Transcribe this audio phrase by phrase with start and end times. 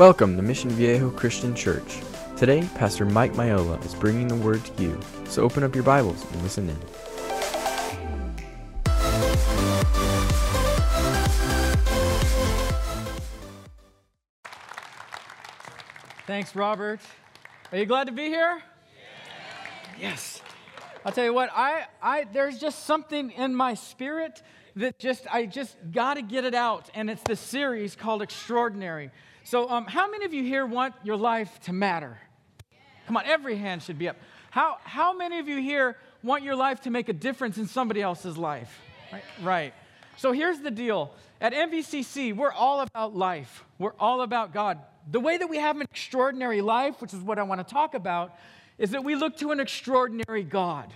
[0.00, 2.00] Welcome to Mission Viejo Christian Church.
[2.34, 6.24] Today, Pastor Mike Miola is bringing the word to you, so open up your Bibles
[6.32, 6.76] and listen in.
[16.26, 17.00] Thanks, Robert.
[17.70, 18.62] Are you glad to be here?
[20.00, 20.40] Yes.
[21.04, 24.42] I'll tell you what, I, I, there's just something in my spirit
[24.76, 26.88] that just, I just got to get it out.
[26.94, 29.10] And it's this series called Extraordinary.
[29.50, 32.16] So, um, how many of you here want your life to matter?
[33.08, 34.14] Come on, every hand should be up.
[34.52, 38.00] How, how many of you here want your life to make a difference in somebody
[38.00, 38.80] else's life?
[39.12, 39.24] Right.
[39.42, 39.74] right.
[40.18, 41.10] So, here's the deal
[41.40, 44.78] at MVCC, we're all about life, we're all about God.
[45.10, 47.94] The way that we have an extraordinary life, which is what I want to talk
[47.94, 48.32] about,
[48.78, 50.94] is that we look to an extraordinary God.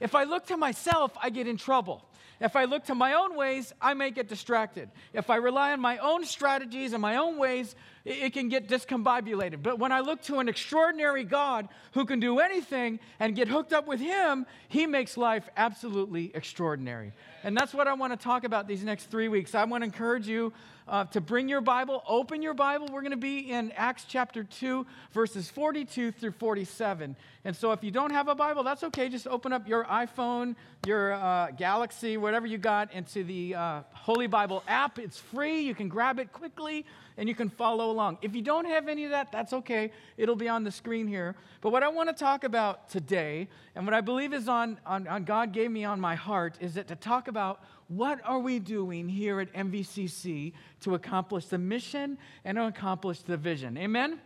[0.00, 2.02] If I look to myself, I get in trouble.
[2.40, 4.88] If I look to my own ways, I may get distracted.
[5.12, 9.62] If I rely on my own strategies and my own ways, it can get discombobulated.
[9.62, 13.72] But when I look to an extraordinary God who can do anything and get hooked
[13.72, 17.12] up with Him, He makes life absolutely extraordinary.
[17.42, 19.54] And that's what I want to talk about these next three weeks.
[19.54, 20.52] I want to encourage you
[20.90, 22.88] uh, to bring your Bible, open your Bible.
[22.90, 27.14] We're going to be in Acts chapter 2, verses 42 through 47.
[27.44, 29.08] And so if you don't have a Bible, that's okay.
[29.08, 34.26] Just open up your iPhone, your uh, Galaxy, whatever you got, into the uh, Holy
[34.26, 34.98] Bible app.
[34.98, 35.60] It's free.
[35.60, 36.84] You can grab it quickly
[37.16, 38.18] and you can follow along.
[38.22, 39.92] If you don't have any of that, that's okay.
[40.16, 41.36] It'll be on the screen here.
[41.60, 45.06] But what I want to talk about today, and what I believe is on, on,
[45.06, 48.60] on God gave me on my heart, is that to talk about what are we
[48.60, 50.52] doing here at MVCC
[50.82, 53.76] to accomplish the mission and to accomplish the vision.
[53.76, 54.20] Amen?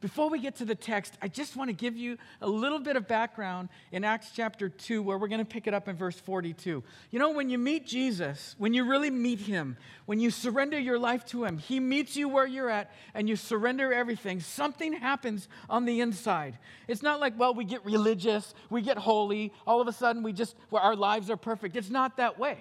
[0.00, 2.94] Before we get to the text, I just want to give you a little bit
[2.94, 6.18] of background in Acts chapter 2, where we're going to pick it up in verse
[6.20, 6.84] 42.
[7.10, 11.00] You know, when you meet Jesus, when you really meet him, when you surrender your
[11.00, 14.38] life to him, he meets you where you're at and you surrender everything.
[14.38, 16.58] Something happens on the inside.
[16.86, 20.32] It's not like, well, we get religious, we get holy, all of a sudden we
[20.32, 21.74] just, well, our lives are perfect.
[21.74, 22.56] It's not that way.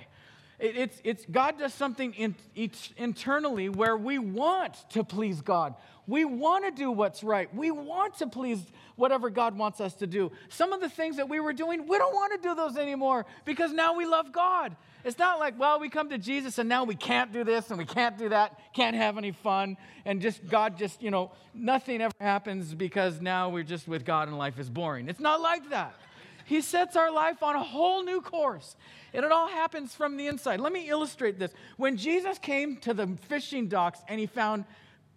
[0.59, 2.35] It, it's, it's, God does something in,
[2.97, 5.75] internally where we want to please God.
[6.07, 7.53] We want to do what's right.
[7.53, 8.59] We want to please
[8.95, 10.31] whatever God wants us to do.
[10.49, 13.25] Some of the things that we were doing, we don't want to do those anymore
[13.43, 14.75] because now we love God.
[15.03, 17.77] It's not like, well, we come to Jesus and now we can't do this and
[17.77, 22.01] we can't do that, can't have any fun, and just God just, you know, nothing
[22.01, 25.09] ever happens because now we're just with God and life is boring.
[25.09, 25.93] It's not like that.
[26.45, 28.77] He sets our life on a whole new course.
[29.13, 30.61] And it all happens from the inside.
[30.61, 31.51] Let me illustrate this.
[31.75, 34.63] When Jesus came to the fishing docks and he found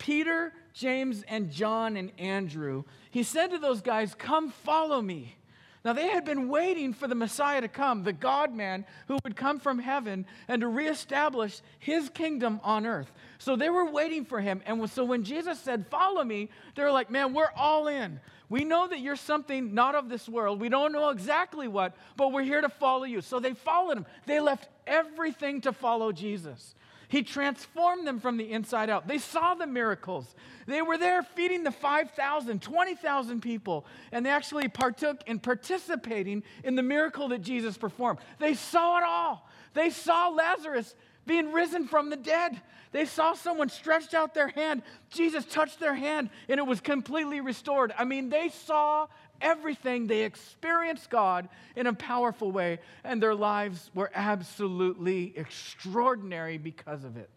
[0.01, 5.37] Peter, James, and John and Andrew, he said to those guys, Come follow me.
[5.85, 9.35] Now, they had been waiting for the Messiah to come, the God man who would
[9.35, 13.11] come from heaven and to reestablish his kingdom on earth.
[13.39, 14.61] So they were waiting for him.
[14.67, 18.21] And so when Jesus said, Follow me, they were like, Man, we're all in.
[18.49, 20.61] We know that you're something not of this world.
[20.61, 23.21] We don't know exactly what, but we're here to follow you.
[23.21, 24.07] So they followed him.
[24.27, 26.75] They left everything to follow Jesus.
[27.11, 29.09] He transformed them from the inside out.
[29.09, 30.33] They saw the miracles.
[30.67, 36.77] They were there feeding the 5,000, 20,000 people, and they actually partook in participating in
[36.77, 38.21] the miracle that Jesus performed.
[38.39, 39.49] They saw it all.
[39.75, 40.95] They saw Lazarus
[41.27, 42.63] being risen from the dead.
[42.93, 44.83] They saw someone stretched out their hand.
[45.11, 47.93] Jesus touched their hand, and it was completely restored.
[47.99, 49.09] I mean, they saw
[49.41, 50.07] everything.
[50.07, 57.17] They experienced God in a powerful way, and their lives were absolutely extraordinary because of
[57.17, 57.31] it.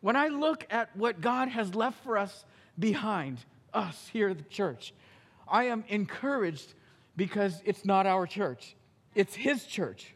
[0.00, 2.44] When I look at what God has left for us
[2.78, 3.38] behind,
[3.72, 4.94] us here at the church,
[5.48, 6.74] I am encouraged
[7.16, 8.76] because it's not our church,
[9.14, 10.12] it's His church.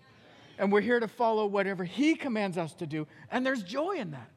[0.59, 4.11] And we're here to follow whatever He commands us to do, and there's joy in
[4.11, 4.31] that.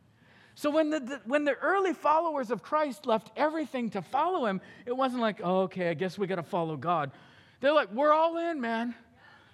[0.56, 4.62] So when the, the, when the early followers of Christ left everything to follow him,
[4.86, 7.12] it wasn't like, oh, okay, I guess we got to follow God.
[7.60, 8.94] They're like, we're all in, man.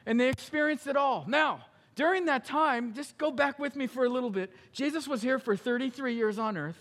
[0.06, 1.24] And they experienced it all.
[1.28, 1.66] Now,
[1.96, 4.52] during that time, just go back with me for a little bit.
[4.74, 6.78] Jesus was here for 33 years on earth.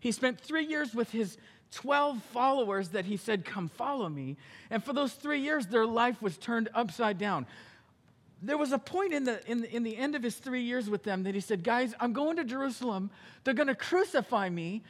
[0.00, 1.38] He spent three years with his
[1.72, 4.36] 12 followers that he said, Come follow me.
[4.70, 7.46] And for those three years, their life was turned upside down
[8.42, 10.88] there was a point in the, in, the, in the end of his three years
[10.88, 13.10] with them that he said, Guys, I'm going to Jerusalem.
[13.44, 14.82] They're going to crucify me.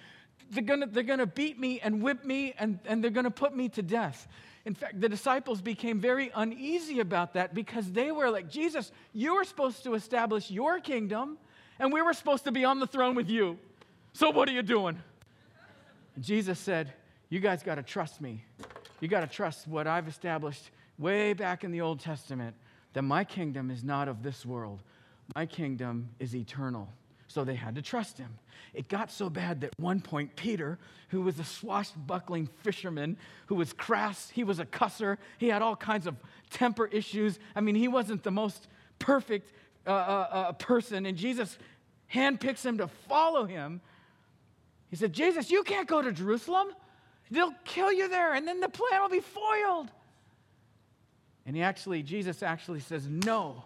[0.50, 3.30] They're going to, they're to beat me and whip me, and, and they're going to
[3.30, 4.28] put me to death.
[4.64, 9.34] In fact, the disciples became very uneasy about that because they were like, Jesus, you
[9.34, 11.38] were supposed to establish your kingdom,
[11.78, 13.58] and we were supposed to be on the throne with you.
[14.12, 15.00] So what are you doing?
[16.14, 16.92] And Jesus said,
[17.28, 18.44] You guys got to trust me.
[19.00, 22.54] You got to trust what I've established way back in the Old Testament
[22.92, 24.82] that my kingdom is not of this world.
[25.34, 26.88] My kingdom is eternal.
[27.28, 28.38] So they had to trust him.
[28.74, 30.78] It got so bad that one point, Peter,
[31.08, 33.16] who was a swashbuckling fisherman,
[33.46, 36.16] who was crass, he was a cusser, he had all kinds of
[36.50, 37.38] temper issues.
[37.54, 38.66] I mean, he wasn't the most
[38.98, 39.52] perfect
[39.86, 41.56] uh, uh, uh, person, and Jesus
[42.12, 43.80] handpicks him to follow him.
[44.90, 46.68] He said, Jesus, you can't go to Jerusalem.
[47.30, 49.88] They'll kill you there, and then the plan will be foiled.
[51.50, 53.64] And he actually, Jesus actually says, No.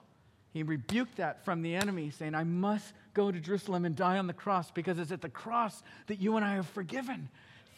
[0.55, 4.27] He rebuked that from the enemy, saying, I must go to Jerusalem and die on
[4.27, 7.29] the cross because it's at the cross that you and I are forgiven.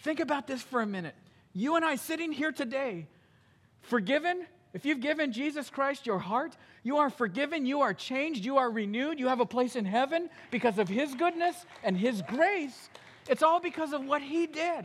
[0.04, 1.16] Think about this for a minute.
[1.54, 3.08] You and I sitting here today,
[3.80, 4.46] forgiven.
[4.72, 8.70] If you've given Jesus Christ your heart, you are forgiven, you are changed, you are
[8.70, 12.90] renewed, you have a place in heaven because of His goodness and His grace.
[13.28, 14.84] It's all because of what He did.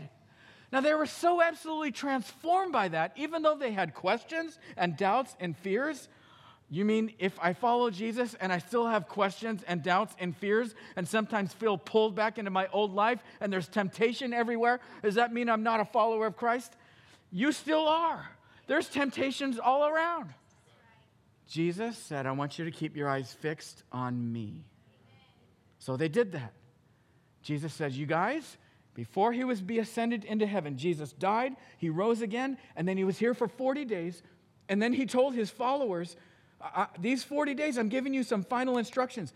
[0.72, 5.36] Now, they were so absolutely transformed by that, even though they had questions and doubts
[5.40, 6.08] and fears.
[6.70, 10.74] You mean if I follow Jesus and I still have questions and doubts and fears
[10.96, 15.34] and sometimes feel pulled back into my old life and there's temptation everywhere, does that
[15.34, 16.74] mean I'm not a follower of Christ?
[17.30, 18.26] You still are.
[18.68, 20.30] There's temptations all around.
[21.50, 24.64] Jesus said, I want you to keep your eyes fixed on me.
[25.80, 26.54] So they did that.
[27.44, 28.58] Jesus says, You guys,
[28.94, 33.04] before he was be ascended into heaven, Jesus died, he rose again, and then he
[33.04, 34.22] was here for 40 days.
[34.68, 36.16] And then he told his followers,
[37.00, 39.34] These 40 days, I'm giving you some final instructions.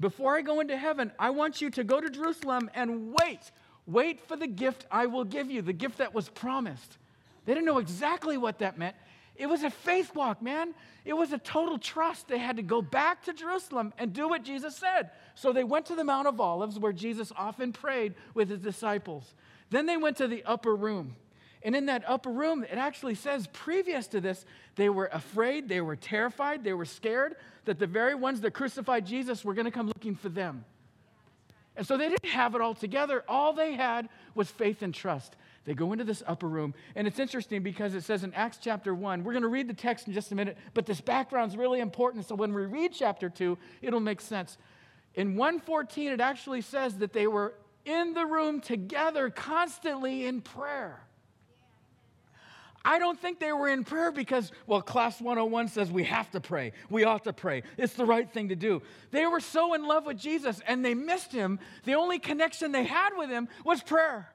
[0.00, 3.50] Before I go into heaven, I want you to go to Jerusalem and wait.
[3.86, 6.98] Wait for the gift I will give you, the gift that was promised.
[7.44, 8.96] They didn't know exactly what that meant.
[9.38, 10.74] It was a faith walk, man.
[11.04, 12.28] It was a total trust.
[12.28, 15.10] They had to go back to Jerusalem and do what Jesus said.
[15.34, 19.34] So they went to the Mount of Olives where Jesus often prayed with his disciples.
[19.70, 21.16] Then they went to the upper room.
[21.62, 24.44] And in that upper room, it actually says previous to this,
[24.76, 27.34] they were afraid, they were terrified, they were scared
[27.64, 30.64] that the very ones that crucified Jesus were going to come looking for them.
[31.76, 33.24] And so they didn't have it all together.
[33.28, 35.36] All they had was faith and trust.
[35.66, 38.94] They go into this upper room, and it's interesting because it says in Acts chapter
[38.94, 41.56] 1, we're going to read the text in just a minute, but this background is
[41.58, 42.26] really important.
[42.26, 44.58] So when we read chapter 2, it'll make sense.
[45.14, 47.54] In 114, it actually says that they were
[47.84, 51.00] in the room together constantly in prayer.
[52.84, 56.40] I don't think they were in prayer because, well, Class 101 says we have to
[56.40, 56.72] pray.
[56.88, 57.64] We ought to pray.
[57.76, 58.82] It's the right thing to do.
[59.10, 61.58] They were so in love with Jesus and they missed him.
[61.82, 64.28] The only connection they had with him was prayer.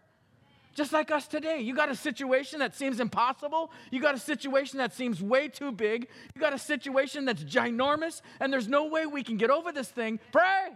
[0.73, 1.59] Just like us today.
[1.59, 3.71] You got a situation that seems impossible.
[3.91, 6.07] You got a situation that seems way too big.
[6.33, 9.89] You got a situation that's ginormous, and there's no way we can get over this
[9.89, 10.19] thing.
[10.31, 10.69] Pray.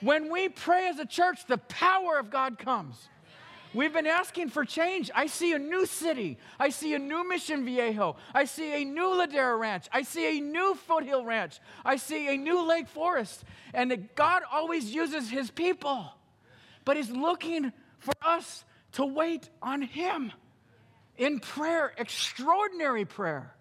[0.00, 3.08] When we pray as a church, the power of God comes.
[3.74, 5.10] We've been asking for change.
[5.14, 6.38] I see a new city.
[6.58, 8.16] I see a new Mission Viejo.
[8.34, 9.86] I see a new Ladera Ranch.
[9.92, 11.60] I see a new Foothill Ranch.
[11.84, 13.44] I see a new Lake Forest.
[13.74, 16.10] And God always uses his people.
[16.86, 20.32] But he's looking for us to wait on Him
[21.16, 23.54] in prayer, extraordinary prayer.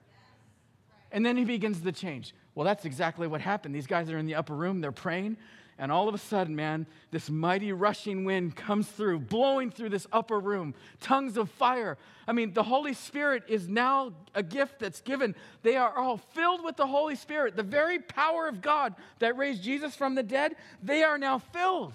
[1.12, 2.33] And then He begins the change.
[2.56, 3.75] Well, that's exactly what happened.
[3.75, 5.38] These guys are in the upper room, they're praying,
[5.79, 10.07] and all of a sudden, man, this mighty rushing wind comes through, blowing through this
[10.12, 12.00] upper room, tongues of fire.
[12.27, 15.35] I mean, the Holy Spirit is now a gift that's given.
[15.62, 19.62] They are all filled with the Holy Spirit, the very power of God that raised
[19.62, 20.56] Jesus from the dead.
[20.81, 21.93] They are now filled.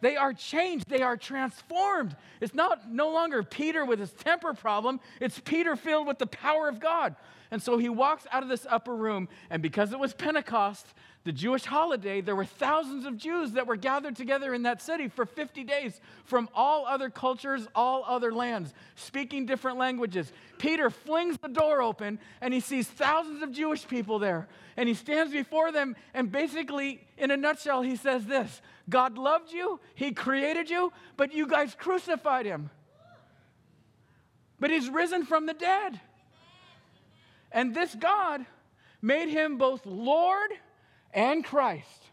[0.00, 0.88] They are changed.
[0.88, 2.16] They are transformed.
[2.40, 5.00] It's not no longer Peter with his temper problem.
[5.20, 7.16] It's Peter filled with the power of God.
[7.50, 10.86] And so he walks out of this upper room, and because it was Pentecost,
[11.24, 15.08] the Jewish holiday, there were thousands of Jews that were gathered together in that city
[15.08, 20.32] for 50 days from all other cultures, all other lands, speaking different languages.
[20.58, 24.48] Peter flings the door open and he sees thousands of Jewish people there.
[24.78, 29.52] And he stands before them, and basically, in a nutshell, he says this God loved
[29.52, 32.70] you, He created you, but you guys crucified Him.
[34.58, 36.00] But He's risen from the dead.
[37.52, 38.44] And this God
[39.00, 40.50] made Him both Lord
[41.14, 42.04] and Christ.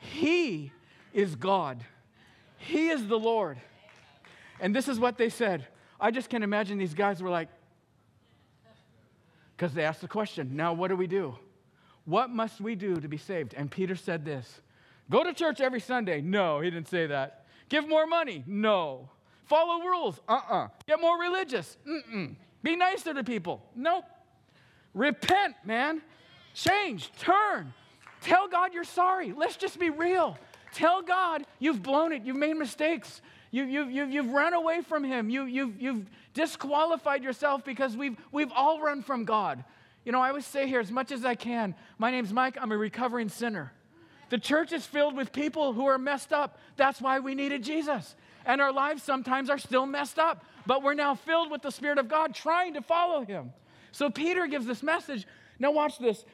[0.00, 0.72] He
[1.12, 1.84] is God,
[2.58, 3.58] He is the Lord.
[4.60, 5.66] And this is what they said.
[6.00, 7.48] I just can't imagine these guys were like,
[9.56, 11.36] because they asked the question, now what do we do?
[12.04, 13.54] What must we do to be saved?
[13.54, 14.60] And Peter said this
[15.10, 16.20] Go to church every Sunday.
[16.20, 17.44] No, he didn't say that.
[17.68, 18.44] Give more money.
[18.46, 19.08] No.
[19.44, 20.20] Follow rules.
[20.28, 20.64] Uh uh-uh.
[20.64, 21.76] uh Get more religious.
[21.86, 22.34] Mm-mm.
[22.62, 23.62] Be nicer to people.
[23.74, 24.04] Nope.
[24.94, 26.02] Repent, man.
[26.54, 27.12] Change.
[27.18, 27.72] Turn.
[28.22, 29.32] Tell God you're sorry.
[29.32, 30.36] Let's just be real.
[30.72, 32.22] Tell God you've blown it.
[32.24, 33.22] You've made mistakes.
[33.50, 35.30] You, you, you, you've run away from Him.
[35.30, 39.64] You, you've, you've disqualified yourself because we've, we've all run from God.
[40.04, 42.56] You know, I always say here as much as I can my name's Mike.
[42.60, 43.72] I'm a recovering sinner.
[44.28, 46.58] The church is filled with people who are messed up.
[46.76, 48.16] That's why we needed Jesus.
[48.44, 51.98] And our lives sometimes are still messed up, but we're now filled with the Spirit
[51.98, 53.52] of God trying to follow Him.
[53.92, 55.26] So Peter gives this message.
[55.58, 56.24] Now, watch this.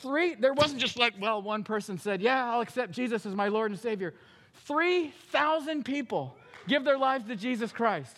[0.00, 3.48] Three, there wasn't just like, well, one person said, Yeah, I'll accept Jesus as my
[3.48, 4.14] Lord and Savior.
[4.66, 6.36] 3,000 people
[6.68, 8.16] give their lives to Jesus Christ.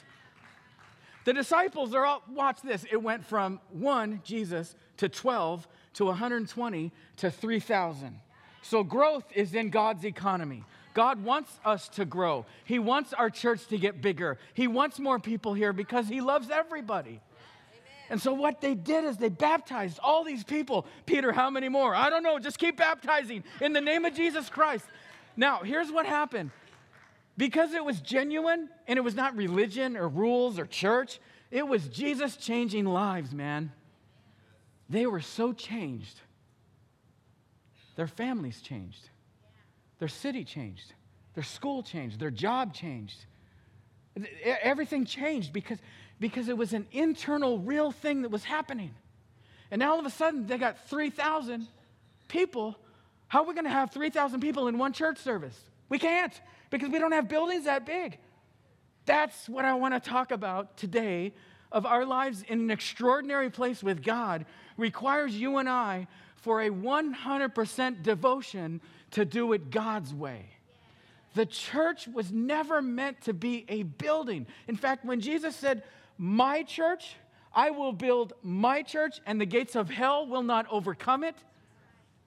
[1.25, 6.93] The disciples are all, watch this, it went from one, Jesus, to 12, to 120,
[7.19, 8.21] to 3,000.
[8.63, 10.65] So growth is in God's economy.
[10.95, 12.45] God wants us to grow.
[12.65, 14.39] He wants our church to get bigger.
[14.55, 17.21] He wants more people here because He loves everybody.
[18.11, 20.87] And so, what they did is they baptized all these people.
[21.07, 21.95] Peter, how many more?
[21.95, 22.39] I don't know.
[22.39, 24.85] Just keep baptizing in the name of Jesus Christ.
[25.37, 26.51] Now, here's what happened
[27.37, 31.89] because it was genuine and it was not religion or rules or church, it was
[31.89, 33.73] Jesus changing lives, man.
[34.91, 36.21] They were so changed.
[37.97, 39.09] Their families changed,
[39.99, 40.95] their city changed,
[41.35, 43.27] their school changed, their job changed.
[44.45, 45.79] Everything changed because,
[46.21, 48.95] because it was an internal, real thing that was happening.
[49.71, 51.67] And now all of a sudden, they got 3,000
[52.29, 52.77] people.
[53.29, 55.59] How are we going to have 3,000 people in one church service?
[55.89, 58.19] We can't because we don't have buildings that big.
[59.07, 61.33] That's what I want to talk about today
[61.71, 64.45] of our lives in an extraordinary place with God
[64.77, 66.07] requires you and I
[66.43, 68.81] for a 100% devotion
[69.13, 70.47] to do it God's way.
[71.35, 74.47] The church was never meant to be a building.
[74.69, 75.83] In fact, when Jesus said,
[76.19, 77.17] My church,
[77.55, 81.37] I will build my church, and the gates of hell will not overcome it,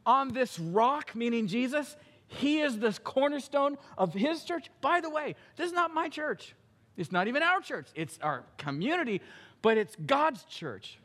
[0.06, 1.96] on this rock, meaning Jesus,
[2.28, 4.70] he is the cornerstone of his church.
[4.82, 6.56] By the way, this is not my church.
[6.96, 7.88] It's not even our church.
[7.96, 9.22] It's our community,
[9.62, 11.00] but it's God's church.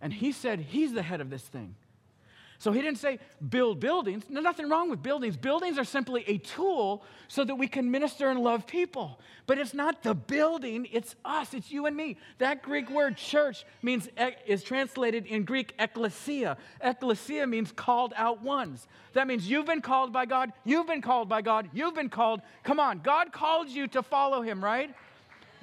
[0.00, 1.74] And he said he's the head of this thing.
[2.60, 4.24] So he didn't say build buildings.
[4.28, 5.34] Nothing wrong with buildings.
[5.34, 9.18] Buildings are simply a tool so that we can minister and love people.
[9.46, 12.18] But it's not the building, it's us, it's you and me.
[12.36, 14.10] That Greek word church means
[14.46, 16.58] is translated in Greek ecclesia.
[16.82, 18.86] Ecclesia means called out ones.
[19.14, 22.42] That means you've been called by God, you've been called by God, you've been called.
[22.62, 24.94] Come on, God called you to follow him, right?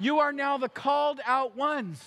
[0.00, 2.02] You are now the called out ones.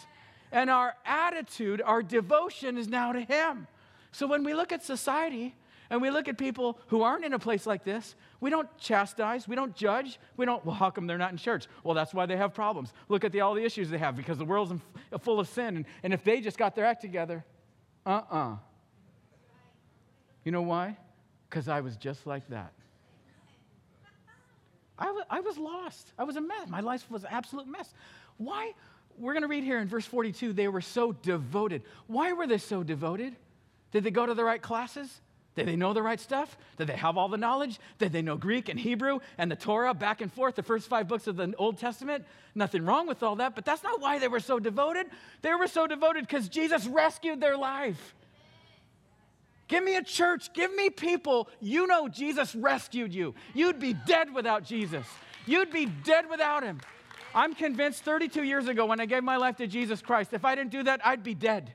[0.51, 3.67] And our attitude, our devotion is now to him.
[4.11, 5.55] So when we look at society
[5.89, 9.47] and we look at people who aren't in a place like this, we don't chastise,
[9.47, 11.67] we don't judge, we don't, well, how come they're not in church?
[11.83, 12.91] Well, that's why they have problems.
[13.07, 14.73] Look at the, all the issues they have because the world's
[15.21, 15.77] full of sin.
[15.77, 17.45] And, and if they just got their act together,
[18.05, 18.37] uh uh-uh.
[18.37, 18.55] uh
[20.43, 20.97] You know why?
[21.49, 22.73] Because I was just like that.
[24.97, 26.13] I was, I was lost.
[26.17, 26.69] I was a mess.
[26.69, 27.93] My life was an absolute mess.
[28.37, 28.73] Why?
[29.21, 31.83] We're going to read here in verse 42 they were so devoted.
[32.07, 33.35] Why were they so devoted?
[33.91, 35.21] Did they go to the right classes?
[35.55, 36.57] Did they know the right stuff?
[36.77, 37.79] Did they have all the knowledge?
[37.99, 41.07] Did they know Greek and Hebrew and the Torah back and forth, the first five
[41.07, 42.25] books of the Old Testament?
[42.55, 45.07] Nothing wrong with all that, but that's not why they were so devoted.
[45.41, 48.15] They were so devoted because Jesus rescued their life.
[49.67, 51.47] Give me a church, give me people.
[51.59, 53.35] You know Jesus rescued you.
[53.53, 55.05] You'd be dead without Jesus,
[55.45, 56.79] you'd be dead without him.
[57.33, 60.55] I'm convinced 32 years ago when I gave my life to Jesus Christ, if I
[60.55, 61.73] didn't do that, I'd be dead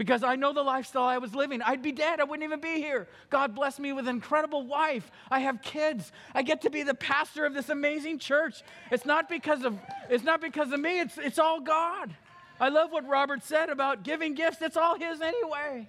[0.00, 1.60] because I know the lifestyle I was living.
[1.60, 2.20] I'd be dead.
[2.20, 3.06] I wouldn't even be here.
[3.28, 5.10] God bless me with an incredible wife.
[5.30, 6.10] I have kids.
[6.34, 8.62] I get to be the pastor of this amazing church.
[8.90, 9.78] It's not because of
[10.08, 11.00] it's not because of me.
[11.00, 12.16] It's it's all God.
[12.58, 14.62] I love what Robert said about giving gifts.
[14.62, 15.86] It's all his anyway.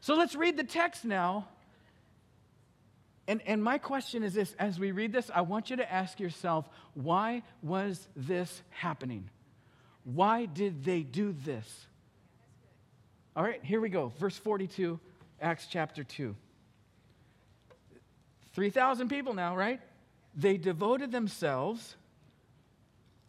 [0.00, 1.48] So let's read the text now.
[3.26, 6.20] And, and my question is this as we read this, I want you to ask
[6.20, 9.30] yourself, why was this happening?
[10.04, 11.86] Why did they do this?
[13.34, 14.12] All right, here we go.
[14.18, 15.00] Verse 42,
[15.40, 16.36] Acts chapter 2.
[18.52, 19.80] 3,000 people now, right?
[20.36, 21.96] They devoted themselves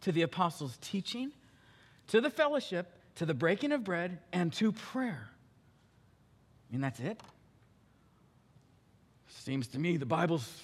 [0.02, 1.32] to the apostles' teaching,
[2.08, 5.28] to the fellowship, to the breaking of bread, and to prayer.
[6.68, 7.20] I mean, that's it.
[9.42, 10.62] Seems to me the Bible's,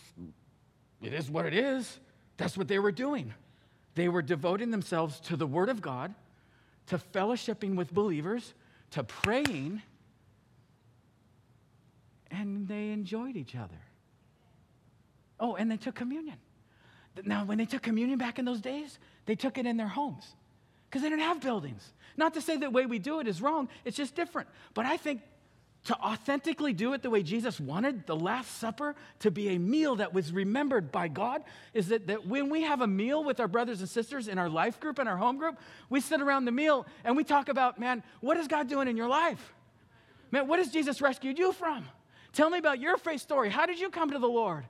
[1.02, 1.98] it is what it is.
[2.36, 3.32] That's what they were doing.
[3.94, 6.14] They were devoting themselves to the Word of God,
[6.86, 8.54] to fellowshipping with believers,
[8.92, 9.82] to praying,
[12.30, 13.78] and they enjoyed each other.
[15.38, 16.36] Oh, and they took communion.
[17.24, 20.24] Now, when they took communion back in those days, they took it in their homes
[20.88, 21.92] because they didn't have buildings.
[22.16, 24.48] Not to say the way we do it is wrong, it's just different.
[24.74, 25.20] But I think
[25.84, 29.96] to authentically do it the way Jesus wanted the Last Supper to be a meal
[29.96, 31.42] that was remembered by God
[31.74, 34.48] is that, that when we have a meal with our brothers and sisters in our
[34.48, 35.58] life group and our home group,
[35.90, 38.96] we sit around the meal and we talk about, man, what is God doing in
[38.96, 39.54] your life?
[40.30, 41.84] Man, what has Jesus rescued you from?
[42.32, 43.50] Tell me about your faith story.
[43.50, 44.64] How did you come to the Lord?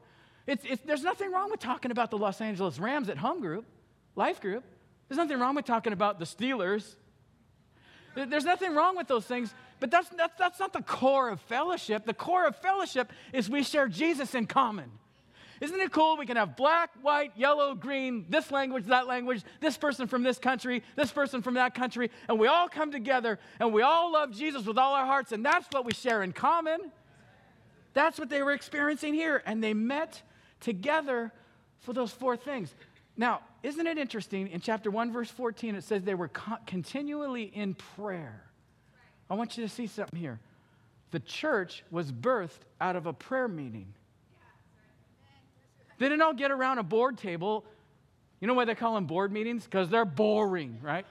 [0.47, 3.66] It's, it's, there's nothing wrong with talking about the Los Angeles Rams at home group,
[4.16, 4.64] life group.
[5.09, 6.97] There's nothing wrong with talking about the Steelers.
[8.14, 12.06] There's nothing wrong with those things, but that's, that's, that's not the core of fellowship.
[12.06, 14.88] The core of fellowship is we share Jesus in common.
[15.60, 16.16] Isn't it cool?
[16.16, 20.38] We can have black, white, yellow, green, this language, that language, this person from this
[20.38, 24.30] country, this person from that country, and we all come together and we all love
[24.30, 26.92] Jesus with all our hearts, and that's what we share in common.
[27.92, 30.22] That's what they were experiencing here, and they met
[30.60, 31.32] together
[31.80, 32.72] for those four things.
[33.16, 34.46] Now, isn't it interesting?
[34.46, 38.44] In chapter 1, verse 14, it says they were co- continually in prayer.
[39.30, 40.40] I want you to see something here.
[41.10, 43.92] The church was birthed out of a prayer meeting.
[45.98, 47.64] They didn't all get around a board table.
[48.40, 49.64] You know why they call them board meetings?
[49.64, 51.06] Because they're boring, right?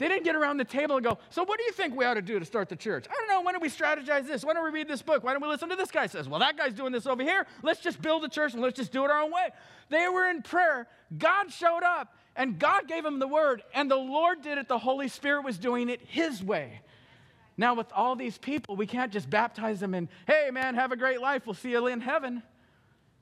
[0.00, 2.14] They didn't get around the table and go, So, what do you think we ought
[2.14, 3.06] to do to start the church?
[3.10, 3.42] I don't know.
[3.42, 4.42] Why don't we strategize this?
[4.42, 5.22] Why don't we read this book?
[5.22, 6.26] Why don't we listen to this guy says?
[6.26, 7.46] Well, that guy's doing this over here.
[7.62, 9.50] Let's just build a church and let's just do it our own way.
[9.90, 10.86] They were in prayer.
[11.18, 14.68] God showed up and God gave them the word, and the Lord did it.
[14.68, 16.80] The Holy Spirit was doing it His way.
[17.60, 20.96] Now, with all these people, we can't just baptize them and, hey, man, have a
[20.96, 21.42] great life.
[21.44, 22.42] We'll see you in heaven.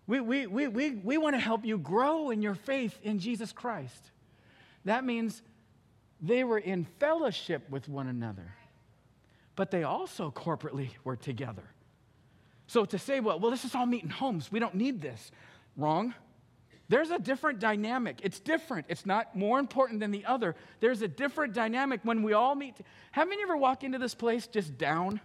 [0.07, 3.51] We, we, we, we, we want to help you grow in your faith in Jesus
[3.51, 4.13] Christ.
[4.85, 5.43] That means
[6.21, 8.55] they were in fellowship with one another,
[9.57, 11.65] but they also corporately were together.
[12.69, 15.33] So to say, well, well, let's just all meet in homes, we don't need this.
[15.77, 16.15] Wrong.
[16.89, 18.21] There's a different dynamic.
[18.23, 18.87] It's different.
[18.89, 20.57] It's not more important than the other.
[20.81, 22.77] There's a different dynamic when we all meet.
[23.11, 25.21] Haven't you ever walked into this place just down?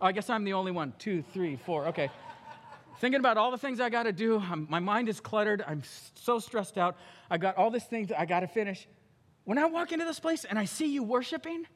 [0.00, 0.92] Oh, I guess I'm the only one.
[0.98, 1.86] Two, three, four.
[1.86, 2.10] Okay
[3.00, 4.38] thinking about all the things I got to do.
[4.38, 5.64] I'm, my mind is cluttered.
[5.66, 5.82] I'm
[6.14, 6.96] so stressed out.
[7.30, 8.86] I got all these things I got to finish.
[9.44, 11.66] When I walk into this place and I see you worshiping,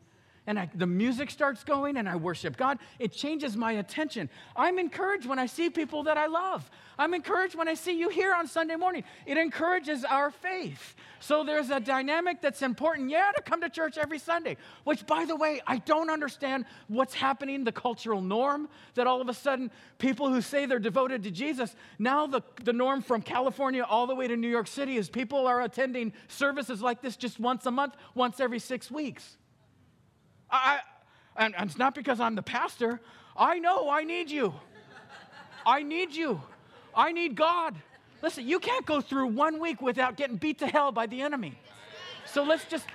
[0.47, 4.29] and I, the music starts going and I worship God, it changes my attention.
[4.55, 6.71] I'm encouraged when I see people that I love.
[6.99, 9.05] I'm encouraged when I see you here on Sunday morning.
[9.27, 10.95] It encourages our faith.
[11.19, 15.25] So there's a dynamic that's important, yeah, to come to church every Sunday, which, by
[15.25, 19.71] the way, I don't understand what's happening, the cultural norm, that all of a sudden
[19.99, 24.15] people who say they're devoted to Jesus, now the, the norm from California all the
[24.15, 27.71] way to New York City is people are attending services like this just once a
[27.71, 29.39] month, once every six weeks.
[30.51, 30.81] I,
[31.37, 33.01] and, and it's not because I'm the pastor.
[33.37, 34.55] I know I need you.
[35.67, 36.41] I need you.
[36.95, 37.75] I need God.
[38.23, 41.59] Listen, you can't go through one week without getting beat to hell by the enemy.
[42.27, 42.87] So let's just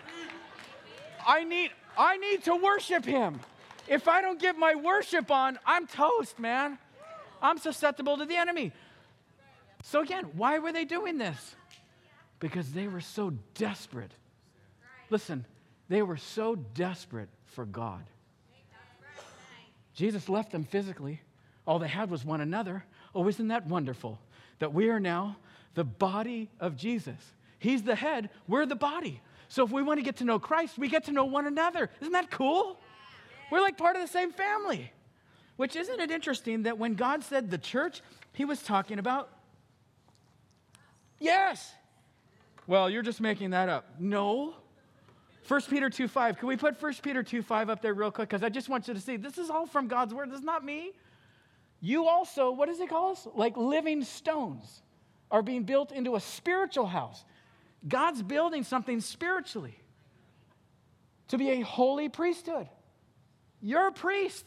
[1.27, 3.39] I need I need to worship him.
[3.88, 6.77] If I don't get my worship on, I'm toast, man.
[7.41, 8.71] I'm susceptible to the enemy.
[9.83, 11.55] So again, why were they doing this?
[12.39, 14.12] Because they were so desperate.
[15.09, 15.45] Listen,
[15.89, 18.03] they were so desperate for God.
[19.93, 21.21] Jesus left them physically.
[21.67, 22.83] All they had was one another.
[23.13, 24.19] Oh, isn't that wonderful
[24.59, 25.38] that we are now
[25.75, 27.17] the body of Jesus?
[27.59, 29.21] He's the head, we're the body.
[29.49, 31.89] So if we want to get to know Christ, we get to know one another.
[31.99, 32.79] Isn't that cool?
[33.51, 34.91] We're like part of the same family.
[35.57, 39.29] Which isn't it interesting that when God said the church, he was talking about
[41.19, 41.73] Yes.
[42.65, 43.85] Well, you're just making that up.
[43.99, 44.53] No.
[45.49, 46.38] 1 Peter 2 5.
[46.38, 48.29] Can we put 1 Peter 2 5 up there real quick?
[48.29, 50.29] Because I just want you to see this is all from God's word.
[50.29, 50.91] This is not me.
[51.81, 53.27] You also, what does it call us?
[53.33, 54.83] Like living stones
[55.31, 57.25] are being built into a spiritual house.
[57.88, 59.75] God's building something spiritually
[61.29, 62.67] to be a holy priesthood.
[63.59, 64.45] You're a priest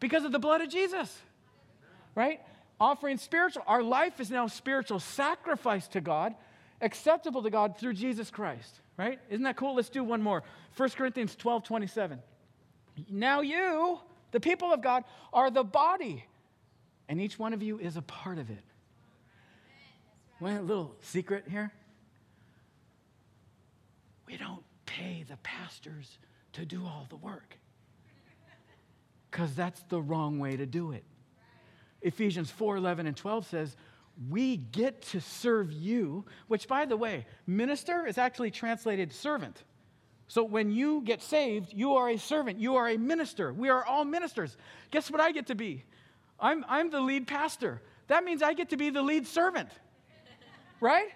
[0.00, 1.14] because of the blood of Jesus,
[2.14, 2.40] right?
[2.80, 6.34] Offering spiritual, our life is now spiritual sacrifice to God,
[6.80, 9.18] acceptable to God through Jesus Christ right?
[9.30, 9.76] Isn't that cool?
[9.76, 10.42] Let's do one more.
[10.76, 12.18] 1 Corinthians 12 27.
[13.08, 14.00] Now you,
[14.32, 16.24] the people of God, are the body,
[17.08, 18.64] and each one of you is a part of it.
[20.40, 21.72] One a little secret here?
[24.26, 26.18] We don't pay the pastors
[26.52, 27.56] to do all the work
[29.30, 31.04] because that's the wrong way to do it.
[32.02, 33.76] Ephesians 4 11 and 12 says,
[34.28, 39.62] we get to serve you, which, by the way, minister is actually translated servant.
[40.26, 43.52] So when you get saved, you are a servant, you are a minister.
[43.52, 44.56] We are all ministers.
[44.90, 45.84] Guess what I get to be?
[46.40, 47.80] I'm, I'm the lead pastor.
[48.08, 49.70] That means I get to be the lead servant,
[50.80, 51.08] right?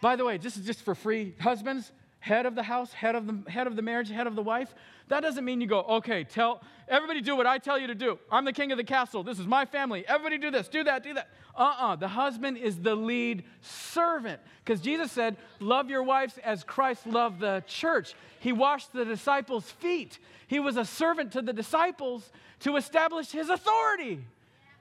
[0.00, 1.34] By the way, this is just for free.
[1.38, 4.42] Husbands, head of the house, head of the head of the marriage, head of the
[4.42, 4.74] wife.
[5.08, 8.18] That doesn't mean you go, okay, tell everybody do what I tell you to do.
[8.30, 9.24] I'm the king of the castle.
[9.24, 10.04] This is my family.
[10.06, 11.28] Everybody do this, do that, do that.
[11.56, 11.96] Uh-uh.
[11.96, 14.40] The husband is the lead servant.
[14.64, 18.14] Because Jesus said, Love your wives as Christ loved the church.
[18.38, 20.18] He washed the disciples' feet.
[20.46, 22.30] He was a servant to the disciples
[22.60, 24.24] to establish his authority.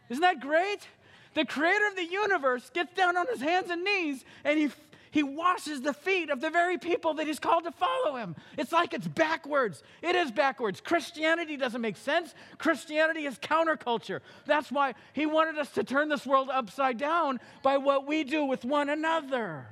[0.09, 0.87] Isn't that great?
[1.33, 4.69] The creator of the universe gets down on his hands and knees and he
[5.11, 8.35] he washes the feet of the very people that he's called to follow him.
[8.57, 9.83] It's like it's backwards.
[10.01, 10.81] It is backwards.
[10.81, 12.35] Christianity doesn't make sense.
[12.57, 14.19] Christianity is counterculture.
[14.45, 18.45] That's why he wanted us to turn this world upside down by what we do
[18.45, 19.65] with one another.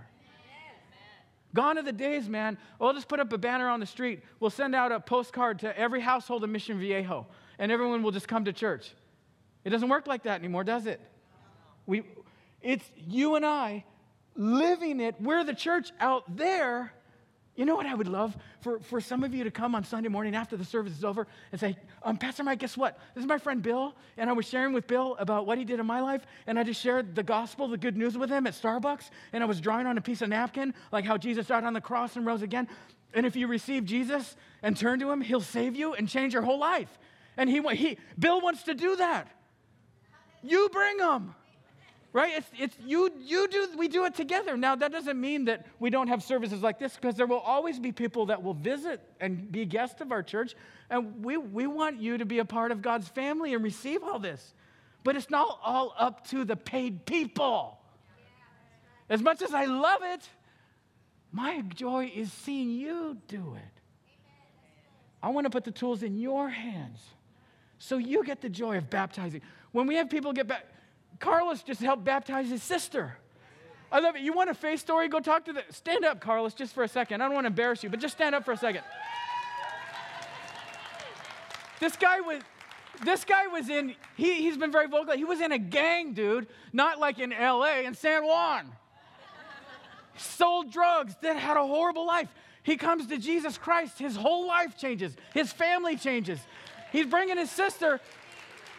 [1.54, 2.58] Gone are the days, man.
[2.80, 4.22] We'll just put up a banner on the street.
[4.40, 7.26] We'll send out a postcard to every household in Mission Viejo,
[7.58, 8.92] and everyone will just come to church.
[9.64, 11.00] It doesn't work like that anymore, does it?
[11.86, 12.04] We,
[12.62, 13.86] it's you and I
[14.38, 15.16] living it.
[15.20, 16.94] We're the church out there.
[17.56, 18.38] You know what I would love?
[18.62, 21.26] For, for some of you to come on Sunday morning after the service is over
[21.52, 23.00] and say, um, Pastor Mike, guess what?
[23.16, 25.80] This is my friend Bill, and I was sharing with Bill about what he did
[25.80, 28.54] in my life, and I just shared the gospel, the good news with him at
[28.54, 31.74] Starbucks, and I was drawing on a piece of napkin, like how Jesus died on
[31.74, 32.68] the cross and rose again.
[33.16, 36.44] And if you receive Jesus and turn to him, he'll save you and change your
[36.44, 37.00] whole life.
[37.38, 39.32] And he, he Bill wants to do that.
[40.44, 41.34] You bring him
[42.18, 42.34] right?
[42.36, 44.58] It's, it's you you do we do it together.
[44.58, 47.78] Now that doesn't mean that we don't have services like this because there will always
[47.78, 50.56] be people that will visit and be guests of our church
[50.90, 54.18] and we we want you to be a part of god's family and receive all
[54.18, 54.56] this.
[55.04, 57.78] But it's not all up to the paid people.
[59.12, 60.28] As much as i love it
[61.32, 63.82] my joy is seeing you do it.
[65.22, 67.00] I want to put the tools in your hands
[67.78, 69.42] so you get the joy of baptizing.
[69.72, 70.66] When we have people get back
[71.20, 73.18] Carlos just helped baptize his sister.
[73.92, 74.22] I love it.
[74.22, 75.08] You want a faith story?
[75.08, 75.64] Go talk to the.
[75.70, 77.22] Stand up, Carlos, just for a second.
[77.22, 78.84] I don't want to embarrass you, but just stand up for a second.
[81.80, 82.42] This guy was.
[83.04, 85.16] This guy was in, he, he's been very vocal.
[85.16, 88.72] He was in a gang, dude, not like in LA, in San Juan.
[90.18, 92.28] Sold drugs, that had a horrible life.
[92.64, 96.40] He comes to Jesus Christ, his whole life changes, his family changes.
[96.92, 98.02] He's bringing his sister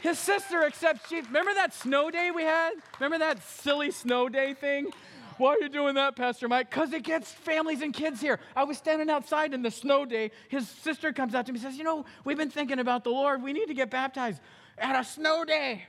[0.01, 1.27] his sister accepts Jesus.
[1.27, 2.73] Remember that snow day we had?
[3.01, 4.91] Remember that silly snow day thing?
[5.39, 6.69] Why are you doing that, Pastor Mike?
[6.69, 8.41] Because it gets families and kids here.
[8.57, 10.33] I was standing outside in the snow day.
[10.49, 13.11] His sister comes out to me and says, You know, we've been thinking about the
[13.11, 13.43] Lord.
[13.43, 14.41] We need to get baptized
[14.77, 15.85] at a snow day.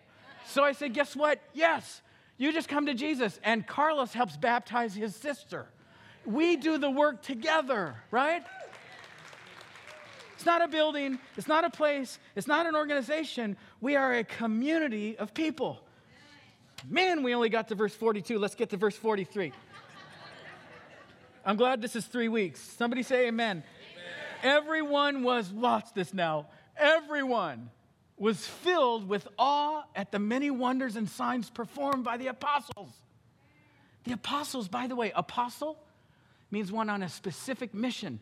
[0.45, 1.41] So I said, Guess what?
[1.53, 2.01] Yes,
[2.37, 3.39] you just come to Jesus.
[3.43, 5.67] And Carlos helps baptize his sister.
[6.25, 8.43] We do the work together, right?
[10.35, 13.57] It's not a building, it's not a place, it's not an organization.
[13.81, 15.79] We are a community of people.
[16.87, 18.37] Man, we only got to verse 42.
[18.37, 19.53] Let's get to verse 43.
[21.45, 22.59] I'm glad this is three weeks.
[22.59, 23.63] Somebody say amen.
[24.43, 24.55] amen.
[24.57, 27.69] Everyone was, watch this now, everyone
[28.17, 32.91] was filled with awe at the many wonders and signs performed by the apostles.
[34.03, 35.77] The apostles, by the way, apostle
[36.51, 38.19] means one on a specific mission.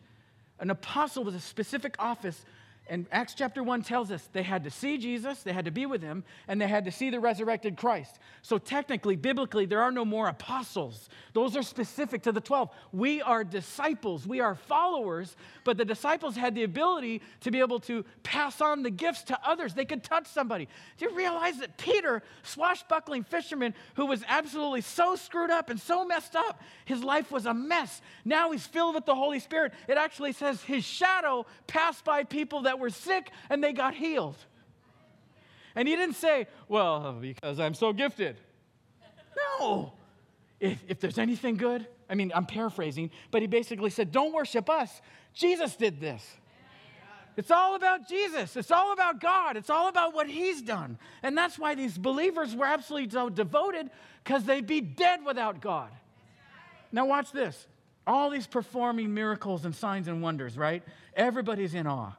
[0.60, 2.44] An apostle was a specific office
[2.88, 5.86] and Acts chapter 1 tells us they had to see Jesus, they had to be
[5.86, 8.18] with him, and they had to see the resurrected Christ.
[8.42, 11.08] So, technically, biblically, there are no more apostles.
[11.34, 12.70] Those are specific to the 12.
[12.92, 17.80] We are disciples, we are followers, but the disciples had the ability to be able
[17.80, 19.74] to pass on the gifts to others.
[19.74, 20.68] They could touch somebody.
[20.96, 26.04] Do you realize that Peter, swashbuckling fisherman who was absolutely so screwed up and so
[26.04, 28.00] messed up, his life was a mess.
[28.24, 29.72] Now he's filled with the Holy Spirit.
[29.88, 34.36] It actually says his shadow passed by people that were sick and they got healed.
[35.74, 38.36] And he didn't say, well, because I'm so gifted.
[39.60, 39.92] No.
[40.58, 44.68] If, if there's anything good, I mean, I'm paraphrasing, but he basically said, don't worship
[44.68, 45.00] us.
[45.34, 46.24] Jesus did this.
[47.38, 48.56] It's all about Jesus.
[48.56, 49.56] It's all about God.
[49.56, 50.98] It's all about what He's done.
[51.22, 53.90] And that's why these believers were absolutely so devoted
[54.24, 55.90] because they'd be dead without God.
[56.90, 57.68] Now, watch this.
[58.08, 60.82] All these performing miracles and signs and wonders, right?
[61.14, 62.10] Everybody's in awe.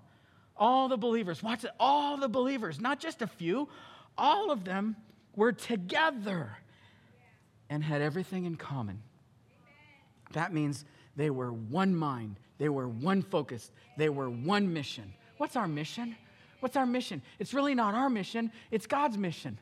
[0.59, 3.69] All the believers, watch it, all the believers, not just a few,
[4.17, 4.97] all of them
[5.35, 6.57] were together
[7.69, 9.01] and had everything in common.
[10.33, 15.13] That means they were one mind, they were one focus, they were one mission.
[15.37, 16.15] What's our mission?
[16.59, 17.21] What's our mission?
[17.39, 19.57] It's really not our mission, it's God's mission.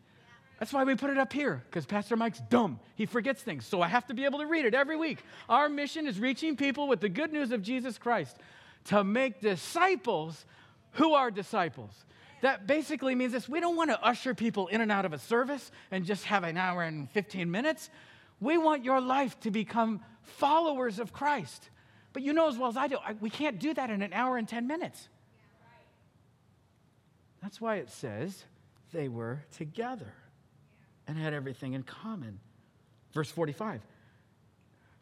[0.60, 2.80] That's why we put it up here, because Pastor Mike's dumb.
[2.96, 5.20] He forgets things, so I have to be able to read it every week.
[5.48, 8.38] Our mission is reaching people with the good news of Jesus Christ
[8.86, 10.46] to make disciples
[10.92, 12.06] who are disciples.
[12.42, 15.20] That basically means this we don't want to usher people in and out of a
[15.20, 17.90] service and just have an hour and 15 minutes.
[18.40, 21.70] We want your life to become followers of Christ.
[22.14, 24.14] But you know as well as I do, I, we can't do that in an
[24.14, 25.08] hour and 10 minutes.
[27.42, 28.44] That's why it says
[28.92, 30.14] they were together
[31.08, 32.40] and had everything in common.
[33.14, 33.82] Verse 45.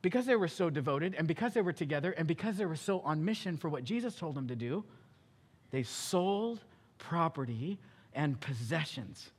[0.01, 2.99] Because they were so devoted and because they were together and because they were so
[2.99, 4.85] on mission for what Jesus told them to do,
[5.75, 6.61] they sold
[6.99, 7.77] property
[8.13, 9.29] and possessions.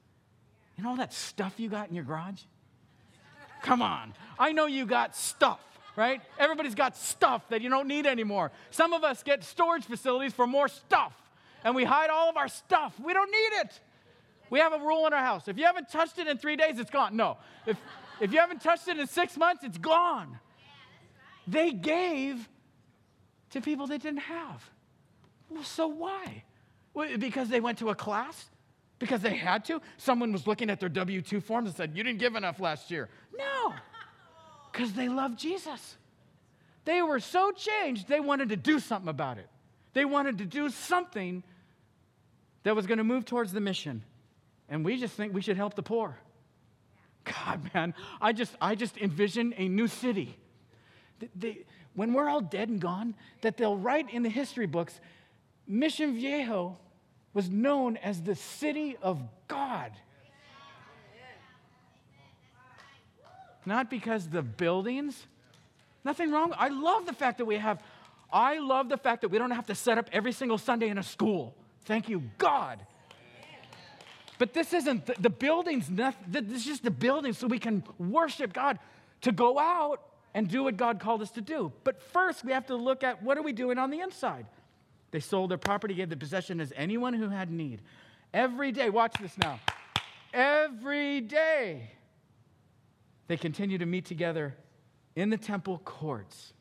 [0.76, 2.42] You know all that stuff you got in your garage?
[3.62, 4.12] Come on.
[4.38, 5.60] I know you got stuff,
[5.96, 6.20] right?
[6.38, 8.52] Everybody's got stuff that you don't need anymore.
[8.70, 11.14] Some of us get storage facilities for more stuff,
[11.64, 12.92] and we hide all of our stuff.
[13.02, 13.80] We don't need it.
[14.50, 15.48] We have a rule in our house.
[15.48, 17.16] If you haven't touched it in three days, it's gone.
[17.16, 17.38] No.
[17.64, 17.78] If,
[18.20, 20.38] if you haven't touched it in six months, it's gone.
[21.46, 22.46] They gave
[23.52, 24.62] to people they didn't have.
[25.48, 26.44] Well, so why?
[27.18, 28.50] Because they went to a class?
[28.98, 29.80] Because they had to?
[29.98, 32.90] Someone was looking at their W 2 forms and said, You didn't give enough last
[32.90, 33.08] year.
[33.36, 33.74] No,
[34.72, 35.96] because they loved Jesus.
[36.84, 39.48] They were so changed, they wanted to do something about it.
[39.92, 41.42] They wanted to do something
[42.62, 44.02] that was going to move towards the mission.
[44.68, 46.16] And we just think we should help the poor.
[47.24, 50.36] God, man, I just, I just envision a new city.
[51.34, 55.00] They, when we're all dead and gone, that they'll write in the history books,
[55.66, 56.76] Mission Viejo
[57.34, 59.92] was known as the city of God.
[63.64, 65.26] Not because the buildings,
[66.04, 66.54] nothing wrong.
[66.56, 67.82] I love the fact that we have,
[68.32, 70.98] I love the fact that we don't have to set up every single Sunday in
[70.98, 71.54] a school.
[71.84, 72.78] Thank you, God.
[74.38, 76.14] But this isn't the, the buildings, this
[76.52, 78.78] is just the buildings so we can worship God
[79.22, 80.02] to go out
[80.34, 81.72] and do what God called us to do.
[81.82, 84.46] But first, we have to look at what are we doing on the inside?
[85.10, 87.80] They sold their property, gave the possession as anyone who had need.
[88.34, 89.60] Every day, watch this now.
[90.34, 91.90] Every day,
[93.28, 94.54] they continued to meet together
[95.14, 96.52] in the temple courts.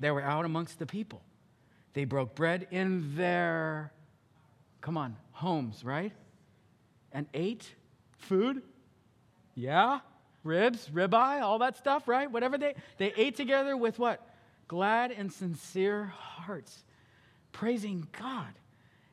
[0.00, 1.22] They were out amongst the people.
[1.92, 3.92] They broke bread in their,
[4.80, 6.12] come on, homes, right?
[7.12, 7.74] And ate
[8.18, 8.62] food.
[9.54, 10.00] Yeah,
[10.44, 12.30] ribs, ribeye, all that stuff, right?
[12.30, 14.26] Whatever they, they ate together with what?
[14.68, 16.84] Glad and sincere hearts,
[17.52, 18.52] praising God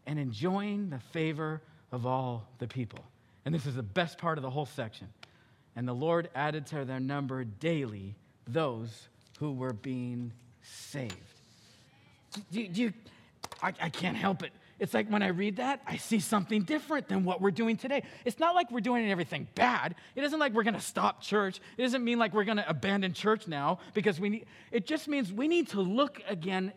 [0.06, 3.04] and enjoying the favor of all the people.
[3.46, 5.08] And this is the best part of the whole section.
[5.76, 8.16] And the Lord added to their number daily
[8.48, 9.08] those
[9.40, 11.14] who were being saved.
[12.52, 12.94] Do, do you,
[13.62, 14.52] I, I can't help it.
[14.80, 18.04] It's like when I read that, I see something different than what we're doing today.
[18.26, 19.96] It's not like we're doing everything bad.
[20.16, 21.60] It isn't like we're going to stop church.
[21.78, 25.08] It doesn't mean like we're going to abandon church now because we need, it just
[25.08, 26.74] means we need to look again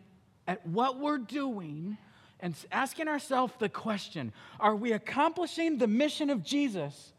[0.51, 1.97] at what we're doing
[2.41, 7.13] and asking ourselves the question are we accomplishing the mission of Jesus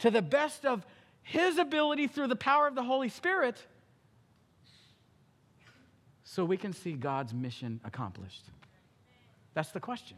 [0.00, 0.84] to the best of
[1.22, 3.64] his ability through the power of the Holy Spirit
[6.24, 8.42] so we can see God's mission accomplished?
[9.54, 10.16] That's the question.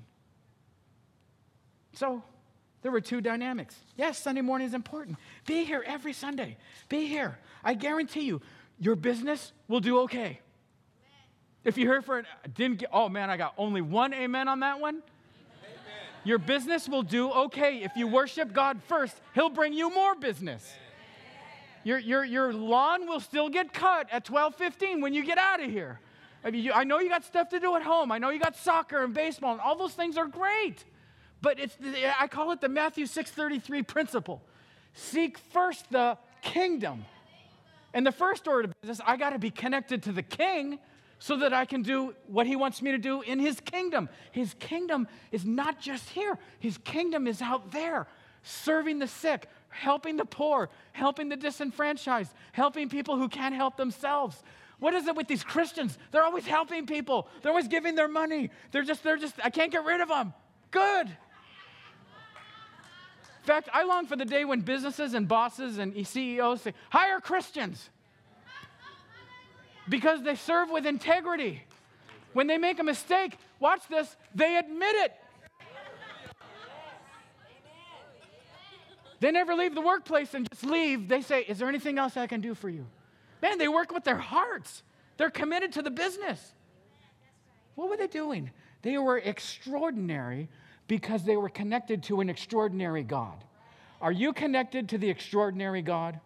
[1.93, 2.23] So,
[2.81, 3.77] there were two dynamics.
[3.97, 5.19] Yes, Sunday morning is important.
[5.47, 6.57] Be here every Sunday.
[6.89, 7.39] Be here.
[7.63, 8.41] I guarantee you,
[8.79, 10.41] your business will do okay.
[11.65, 14.61] If you're here for it, didn't get, oh man, I got only one amen on
[14.61, 14.97] that one.
[14.97, 15.03] Amen.
[16.25, 17.83] Your business will do okay.
[17.83, 20.73] If you worship God first, He'll bring you more business.
[21.85, 25.71] Your, your, your lawn will still get cut at 12:15 when you get out of
[25.71, 26.01] here.
[26.45, 28.11] I, mean, you, I know you got stuff to do at home.
[28.11, 30.85] I know you got soccer and baseball, and all those things are great.
[31.41, 31.77] But it's
[32.19, 34.43] I call it the Matthew 6:33 principle.
[34.95, 37.05] Seek first the kingdom.
[37.95, 40.79] And the first order of business, I got to be connected to the king
[41.23, 44.09] so that I can do what he wants me to do in his kingdom.
[44.33, 48.09] His kingdom is not just here, his kingdom is out there,
[48.43, 54.43] serving the sick, helping the poor, helping the disenfranchised, helping people who can't help themselves.
[54.81, 55.97] What is it with these Christians?
[56.11, 57.29] They're always helping people.
[57.41, 58.51] They're always giving their money.
[58.73, 60.35] They're just, they're just, I can't get rid of them.
[60.73, 61.07] Good.
[61.07, 61.15] In
[63.45, 67.91] fact, I long for the day when businesses and bosses and CEOs say, hire Christians
[69.93, 71.63] because they serve with integrity.
[72.33, 75.13] When they make a mistake, watch this, they admit it.
[79.21, 81.09] They never leave the workplace and just leave.
[81.09, 82.87] They say, Is there anything else I can do for you?
[83.43, 84.83] Man, they work with their hearts.
[85.19, 86.55] They're committed to the business.
[87.75, 88.51] What were they doing?
[88.81, 90.49] They were extraordinary
[90.89, 93.45] because they were connected to an extraordinary God.
[94.01, 96.19] Are you connected to the extraordinary God?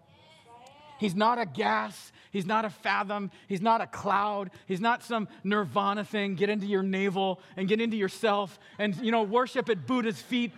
[0.98, 2.12] He's not a gas.
[2.30, 3.30] He's not a fathom.
[3.48, 4.50] He's not a cloud.
[4.66, 6.34] He's not some nirvana thing.
[6.34, 10.52] Get into your navel and get into yourself and, you know, worship at Buddha's feet.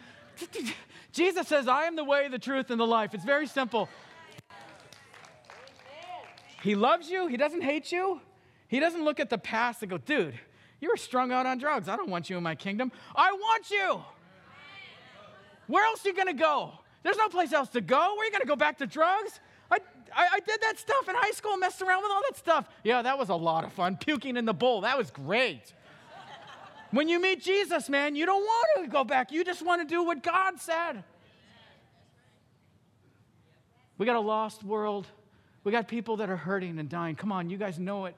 [1.12, 3.14] Jesus says, I am the way, the truth, and the life.
[3.14, 3.88] It's very simple.
[6.62, 7.26] He loves you.
[7.26, 8.20] He doesn't hate you.
[8.68, 10.38] He doesn't look at the past and go, dude,
[10.80, 11.88] you were strung out on drugs.
[11.88, 12.92] I don't want you in my kingdom.
[13.16, 14.00] I want you.
[15.66, 16.72] Where else are you going to go?
[17.02, 17.96] There's no place else to go.
[17.96, 19.40] Where are you going to go back to drugs?
[20.14, 22.68] I, I, did that stuff in high school, messed around with all that stuff.
[22.84, 23.96] Yeah, that was a lot of fun.
[23.96, 25.72] Puking in the bowl, that was great.
[26.90, 29.32] when you meet Jesus, man, you don't want to go back.
[29.32, 31.04] You just want to do what God said.
[33.96, 35.06] We got a lost world.
[35.64, 37.16] We got people that are hurting and dying.
[37.16, 38.16] Come on, you guys know it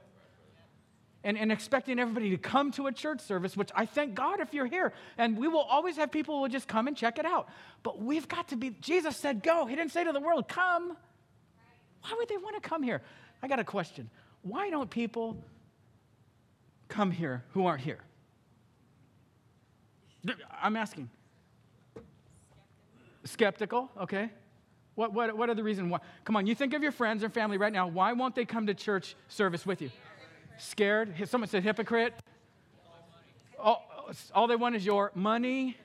[1.22, 4.54] and, and expecting everybody to come to a church service, which I thank God if
[4.54, 4.92] you're here.
[5.18, 7.48] And we will always have people who will just come and check it out.
[7.82, 9.66] But we've got to be, Jesus said, go.
[9.66, 10.96] He didn't say to the world, come.
[12.02, 13.02] Why would they want to come here?
[13.42, 14.10] I got a question.
[14.42, 15.36] Why don't people
[16.88, 18.00] come here who aren't here?
[20.60, 21.08] I'm asking.
[23.24, 24.30] Skeptical, okay.
[24.94, 26.00] What, what, what are the reasons why?
[26.24, 27.86] Come on, you think of your friends or family right now.
[27.86, 29.90] Why won't they come to church service with you?
[30.60, 31.14] scared.
[31.28, 32.14] Someone said hypocrite.
[33.58, 33.86] All,
[34.34, 35.76] all they want is your money?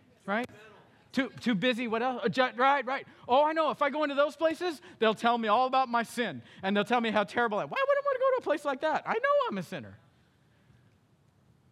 [1.15, 1.87] Too, too busy.
[1.87, 2.25] What else?
[2.25, 3.07] Uh, right, right.
[3.25, 3.71] Oh, I know.
[3.71, 6.83] If I go into those places, they'll tell me all about my sin and they'll
[6.83, 7.69] tell me how terrible I am.
[7.69, 9.03] Why would I want to go to a place like that?
[9.07, 9.97] I know I'm a sinner.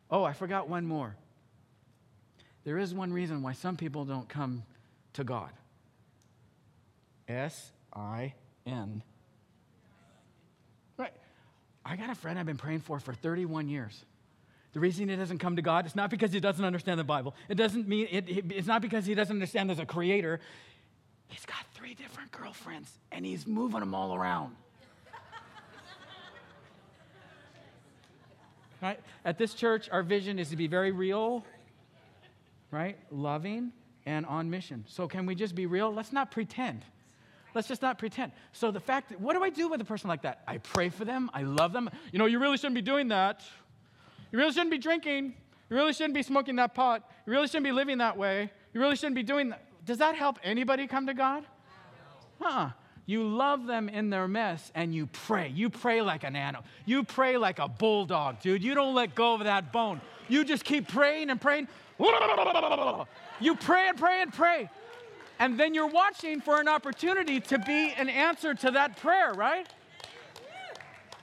[0.10, 1.18] Oh, I forgot one more.
[2.64, 4.64] There is one reason why some people don't come
[5.14, 5.52] to God
[7.28, 8.34] S I
[8.66, 9.04] N.
[10.96, 11.14] Right.
[11.86, 14.06] I got a friend I've been praying for for 31 years.
[14.74, 17.36] The reason he doesn't come to God is not because he doesn't understand the Bible.
[17.48, 20.40] It doesn't mean it, it's not because he doesn't understand there's a creator.
[21.28, 24.56] He's got three different girlfriends and he's moving them all around.
[28.82, 29.00] right?
[29.24, 31.46] At this church, our vision is to be very real,
[32.72, 32.98] right?
[33.12, 33.72] Loving
[34.06, 34.86] and on mission.
[34.88, 35.94] So can we just be real?
[35.94, 36.84] Let's not pretend.
[37.54, 38.32] Let's just not pretend.
[38.52, 40.42] So the fact that, what do I do with a person like that?
[40.48, 41.30] I pray for them.
[41.34, 41.90] I love them.
[42.12, 43.42] You know, you really shouldn't be doing that.
[44.34, 45.36] You really shouldn't be drinking.
[45.70, 47.10] You really shouldn't be smoking that pot.
[47.28, 48.52] You really shouldn't be living that way.
[48.74, 49.64] You really shouldn't be doing that.
[49.86, 51.46] Does that help anybody come to God?
[52.42, 52.70] Huh.
[53.06, 55.50] You love them in their mess and you pray.
[55.50, 56.66] You pray like an animal.
[56.86, 58.64] You pray like a bulldog, dude.
[58.64, 60.02] You don't let go of that bone.
[60.28, 61.68] You just keep praying and praying.
[62.00, 64.70] You pray and pray and pray.
[65.38, 69.68] And then you're watching for an opportunity to be an answer to that prayer, right?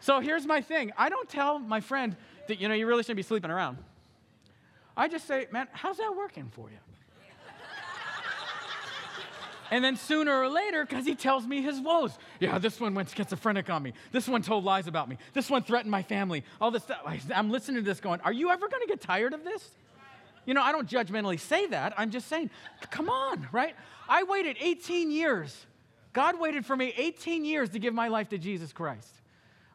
[0.01, 2.15] So here's my thing I don't tell my friend
[2.59, 3.79] you know, you really shouldn't be sleeping around.
[4.97, 6.79] I just say, man, how's that working for you?
[9.73, 12.19] And then sooner or later, because he tells me his woes.
[12.41, 13.93] Yeah, this one went schizophrenic on me.
[14.11, 15.17] This one told lies about me.
[15.33, 16.43] This one threatened my family.
[16.61, 16.99] All this stuff.
[17.33, 19.71] I'm listening to this going, are you ever going to get tired of this?
[20.45, 21.95] You know, I don't judgmentally say that.
[21.97, 22.51] I'm just saying,
[22.91, 23.77] come on, right?
[24.09, 25.67] I waited 18 years.
[26.13, 29.20] God waited for me 18 years to give my life to Jesus Christ.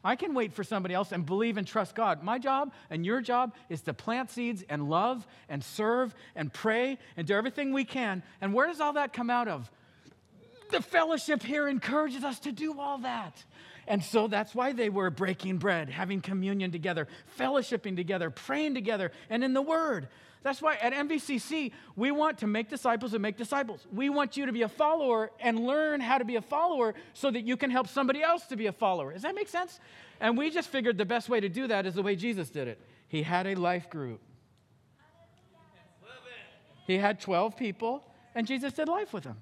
[0.05, 2.21] I can wait for somebody else and believe and trust God.
[2.21, 6.99] My job and your job is to plant seeds and love and serve and pray
[7.17, 8.21] and do everything we can.
[8.39, 9.69] And where does all that come out of?
[10.69, 13.43] The fellowship here encourages us to do all that.
[13.87, 17.07] And so that's why they were breaking bread, having communion together,
[17.39, 20.07] fellowshipping together, praying together, and in the Word.
[20.45, 23.87] That's why at MVCC, we want to make disciples and make disciples.
[23.91, 27.31] We want you to be a follower and learn how to be a follower so
[27.31, 29.13] that you can help somebody else to be a follower.
[29.13, 29.79] Does that make sense?
[30.19, 32.67] And we just figured the best way to do that is the way Jesus did
[32.67, 32.79] it.
[33.07, 34.21] He had a life group.
[36.85, 38.03] He had 12 people,
[38.35, 39.41] and Jesus did life with them.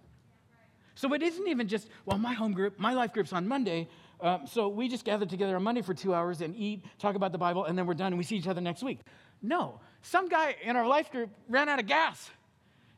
[0.95, 3.89] So it isn't even just, well, my home group, my life group's on Monday,
[4.21, 7.33] um, so we just gather together on Monday for two hours and eat, talk about
[7.33, 8.99] the Bible, and then we're done and we see each other next week.
[9.41, 12.29] No, some guy in our life group ran out of gas.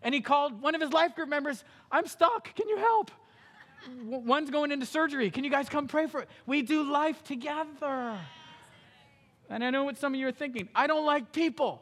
[0.02, 2.54] And he called one of his life group members, I'm stuck.
[2.56, 3.12] Can you help?
[4.04, 5.30] One's going into surgery.
[5.30, 6.30] Can you guys come pray for it?
[6.46, 8.18] We do life together.
[9.50, 10.68] And I know what some of you are thinking.
[10.76, 11.82] I don't like people.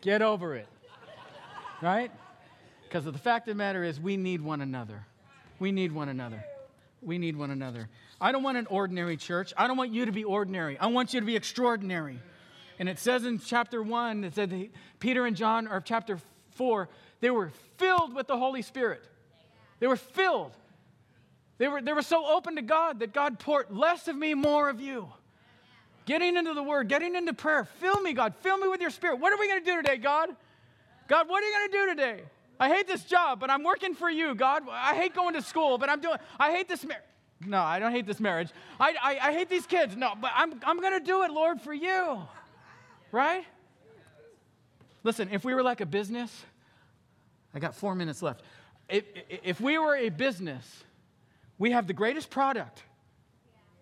[0.00, 0.68] Get over it.
[1.80, 2.10] Right?
[2.84, 5.06] Because the fact of the matter is, we need one another.
[5.58, 6.44] We need one another.
[7.02, 7.88] We need one another.
[8.20, 9.52] I don't want an ordinary church.
[9.56, 10.78] I don't want you to be ordinary.
[10.78, 12.18] I want you to be extraordinary.
[12.78, 16.18] And it says in chapter 1, it said Peter and John, or chapter
[16.52, 16.88] 4,
[17.20, 19.06] they were filled with the Holy Spirit.
[19.80, 20.52] They were filled.
[21.58, 24.68] They were, they were so open to God that God poured less of me, more
[24.68, 25.08] of you.
[26.04, 27.64] Getting into the Word, getting into prayer.
[27.64, 28.34] Fill me, God.
[28.40, 29.18] Fill me with your Spirit.
[29.18, 30.30] What are we going to do today, God?
[31.08, 32.22] God, what are you going to do today?
[32.58, 34.62] I hate this job, but I'm working for you, God.
[34.70, 37.04] I hate going to school, but I'm doing, I hate this marriage.
[37.44, 38.48] No, I don't hate this marriage.
[38.80, 39.96] I, I, I hate these kids.
[39.96, 42.22] No, but I'm, I'm going to do it, Lord, for you.
[43.12, 43.44] Right?
[45.04, 46.44] Listen, if we were like a business,
[47.54, 48.42] I got four minutes left.
[48.88, 50.84] If, if we were a business,
[51.58, 52.82] we have the greatest product,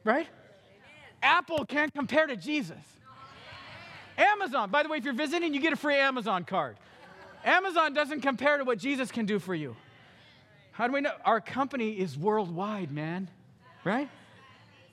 [0.05, 0.27] right?
[1.23, 2.77] Apple can't compare to Jesus.
[4.17, 6.77] Amazon, by the way, if you're visiting, you get a free Amazon card.
[7.45, 9.75] Amazon doesn't compare to what Jesus can do for you.
[10.73, 11.13] How do we know?
[11.25, 13.29] Our company is worldwide, man,
[13.85, 14.09] right?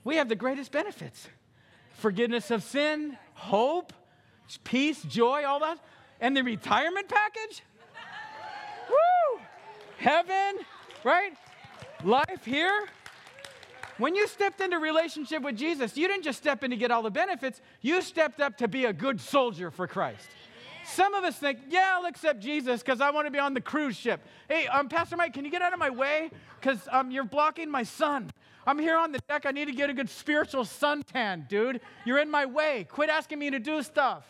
[0.04, 1.28] We have the greatest benefits
[1.94, 3.94] forgiveness of sin, hope,
[4.64, 5.78] peace, joy, all that.
[6.20, 7.64] And the retirement package?
[8.90, 9.42] Woo!
[9.98, 10.66] Heaven,
[11.04, 11.34] right?
[12.04, 12.88] Life here.
[13.98, 17.04] When you stepped into relationship with Jesus, you didn't just step in to get all
[17.04, 20.28] the benefits, you stepped up to be a good soldier for Christ.
[20.84, 23.62] Some of us think, yeah, I'll accept Jesus because I want to be on the
[23.62, 24.20] cruise ship.
[24.50, 26.32] Hey, um, Pastor Mike, can you get out of my way?
[26.60, 28.32] Because um, you're blocking my sun.
[28.66, 29.46] I'm here on the deck.
[29.46, 31.82] I need to get a good spiritual suntan, dude.
[32.06, 32.86] You're in my way.
[32.90, 34.24] Quit asking me to do stuff.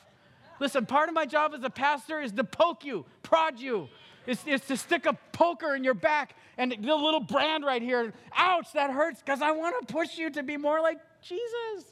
[0.60, 3.90] Listen, part of my job as a pastor is to poke you, prod you,
[4.28, 8.14] it's, it's to stick a poker in your back and the little brand right here.
[8.36, 11.92] Ouch, that hurts because I want to push you to be more like Jesus.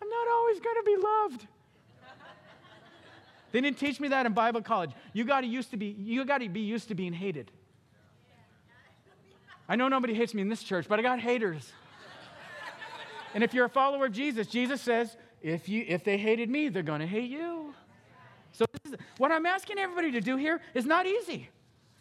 [0.00, 1.46] I'm not always going to be loved.
[3.52, 4.92] They didn't teach me that in Bible college.
[5.12, 7.50] You got to used to be you got to be used to being hated.
[9.70, 11.72] I know nobody hates me in this church, but I got haters.
[13.34, 16.68] And if you're a follower of Jesus, Jesus says, if you if they hated me,
[16.68, 17.72] they're going to hate you.
[18.50, 21.48] So, is, what I'm asking everybody to do here is not easy.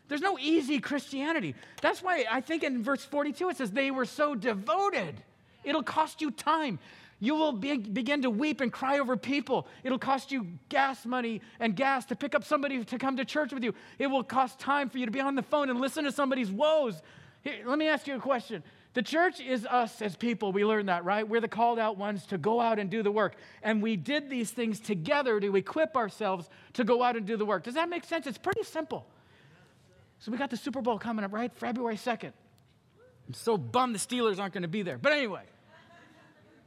[0.07, 1.53] There's no easy Christianity.
[1.79, 5.21] That's why I think in verse 42 it says, they were so devoted.
[5.63, 6.79] It'll cost you time.
[7.19, 9.67] You will be, begin to weep and cry over people.
[9.83, 13.53] It'll cost you gas money and gas to pick up somebody to come to church
[13.53, 13.75] with you.
[13.99, 16.49] It will cost time for you to be on the phone and listen to somebody's
[16.49, 17.03] woes.
[17.41, 18.63] Here, let me ask you a question.
[18.93, 20.51] The church is us as people.
[20.51, 21.27] We learned that, right?
[21.27, 23.35] We're the called out ones to go out and do the work.
[23.61, 27.45] And we did these things together to equip ourselves to go out and do the
[27.45, 27.63] work.
[27.63, 28.25] Does that make sense?
[28.25, 29.05] It's pretty simple.
[30.19, 31.53] So we got the Super Bowl coming up, right?
[31.55, 32.33] February 2nd.
[33.27, 34.97] I'm so bummed the Steelers aren't going to be there.
[34.97, 35.43] But anyway,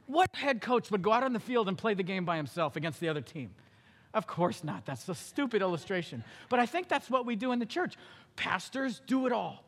[0.07, 2.77] what head coach would go out on the field and play the game by himself
[2.77, 3.51] against the other team?
[4.15, 4.87] Of course not.
[4.87, 6.23] That's a stupid illustration.
[6.49, 7.97] But I think that's what we do in the church.
[8.37, 9.65] Pastors do it all.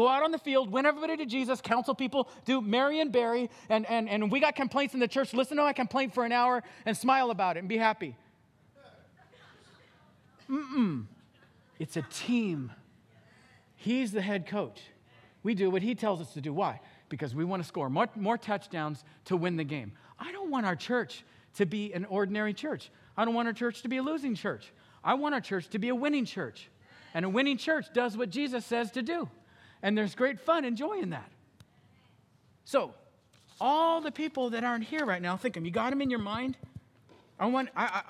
[0.00, 3.84] Go out on the field, win everybody to Jesus, counsel people, do Marion Barry, and,
[3.84, 5.34] and, and we got complaints in the church.
[5.34, 8.16] Listen to my complaint for an hour and smile about it and be happy.
[10.50, 11.04] Mm-mm.
[11.78, 12.72] It's a team.
[13.76, 14.80] He's the head coach.
[15.42, 16.54] We do what he tells us to do.
[16.54, 16.80] Why?
[17.10, 19.92] Because we want to score more, more touchdowns to win the game.
[20.18, 21.26] I don't want our church
[21.56, 22.90] to be an ordinary church.
[23.18, 24.72] I don't want our church to be a losing church.
[25.04, 26.70] I want our church to be a winning church.
[27.12, 29.28] And a winning church does what Jesus says to do.
[29.82, 31.30] And there's great fun and joy in that.
[32.64, 32.94] So,
[33.60, 35.64] all the people that aren't here right now, think them.
[35.64, 36.56] You got them in your mind?
[37.38, 38.02] I want I, I,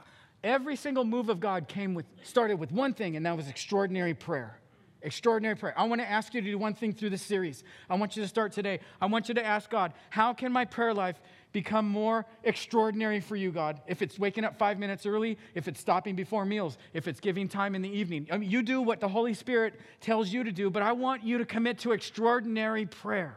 [0.45, 4.14] every single move of God came with started with one thing, and that was extraordinary
[4.14, 4.59] prayer.
[5.03, 5.74] Extraordinary prayer.
[5.78, 7.64] I want to ask you to do one thing through this series.
[7.88, 8.80] I want you to start today.
[9.01, 11.18] I want you to ask God, how can my prayer life
[11.53, 13.80] become more extraordinary for you, God.
[13.86, 17.48] If it's waking up five minutes early, if it's stopping before meals, if it's giving
[17.48, 18.28] time in the evening.
[18.30, 21.24] I mean, you do what the Holy Spirit tells you to do, but I want
[21.24, 23.36] you to commit to extraordinary prayer.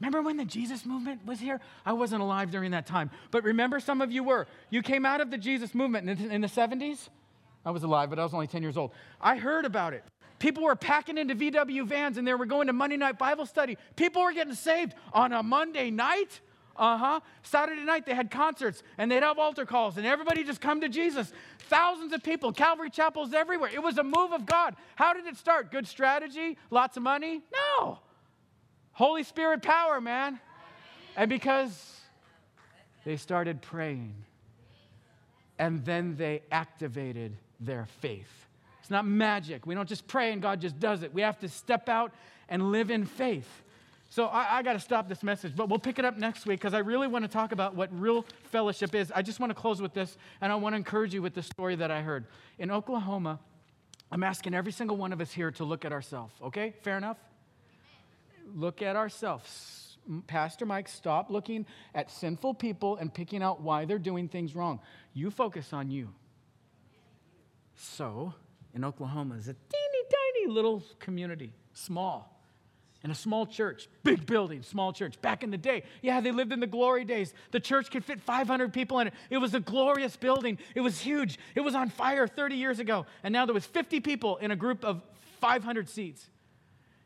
[0.00, 1.60] Remember when the Jesus movement was here?
[1.86, 4.46] I wasn't alive during that time, but remember some of you were.
[4.68, 7.08] You came out of the Jesus movement in the 70s?
[7.64, 8.90] I was alive, but I was only 10 years old.
[9.20, 10.04] I heard about it.
[10.44, 13.78] People were packing into VW vans and they were going to Monday night Bible study.
[13.96, 16.38] People were getting saved on a Monday night.
[16.76, 17.20] Uh huh.
[17.42, 20.88] Saturday night they had concerts and they'd have altar calls and everybody just come to
[20.90, 21.32] Jesus.
[21.60, 23.70] Thousands of people, Calvary chapels everywhere.
[23.72, 24.76] It was a move of God.
[24.96, 25.72] How did it start?
[25.72, 26.58] Good strategy?
[26.68, 27.40] Lots of money?
[27.78, 28.00] No.
[28.92, 30.38] Holy Spirit power, man.
[31.16, 32.02] And because
[33.06, 34.12] they started praying
[35.58, 38.44] and then they activated their faith.
[38.84, 39.64] It's not magic.
[39.64, 41.14] We don't just pray and God just does it.
[41.14, 42.12] We have to step out
[42.50, 43.48] and live in faith.
[44.10, 46.60] So I, I got to stop this message, but we'll pick it up next week
[46.60, 49.10] because I really want to talk about what real fellowship is.
[49.10, 51.42] I just want to close with this, and I want to encourage you with the
[51.42, 52.26] story that I heard.
[52.58, 53.40] In Oklahoma,
[54.12, 56.74] I'm asking every single one of us here to look at ourselves, okay?
[56.82, 57.16] Fair enough?
[58.54, 59.96] Look at ourselves.
[60.26, 61.64] Pastor Mike, stop looking
[61.94, 64.78] at sinful people and picking out why they're doing things wrong.
[65.14, 66.10] You focus on you.
[67.76, 68.34] So,
[68.74, 72.34] in Oklahoma is a teeny tiny little community, small
[73.04, 75.20] in a small church, big building, small church.
[75.20, 77.34] Back in the day, yeah, they lived in the glory days.
[77.50, 79.14] The church could fit 500 people in it.
[79.28, 80.58] It was a glorious building.
[80.74, 81.38] It was huge.
[81.54, 83.04] It was on fire 30 years ago.
[83.22, 85.02] And now there was 50 people in a group of
[85.40, 86.30] 500 seats.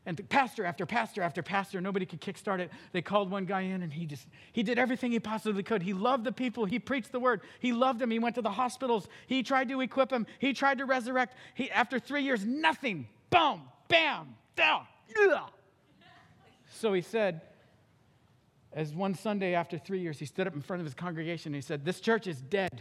[0.09, 2.71] And pastor after pastor after pastor, nobody could kickstart it.
[2.93, 5.83] They called one guy in and he just, he did everything he possibly could.
[5.83, 6.65] He loved the people.
[6.65, 7.43] He preached the word.
[7.61, 8.11] He loved them.
[8.11, 9.07] He went to the hospitals.
[9.27, 10.27] He tried to equip them.
[10.39, 11.35] He tried to resurrect.
[11.55, 13.07] He, after three years, nothing.
[13.29, 14.87] Boom, bam, down.
[16.73, 17.43] So he said,
[18.73, 21.57] as one Sunday after three years, he stood up in front of his congregation and
[21.57, 22.81] he said, This church is dead.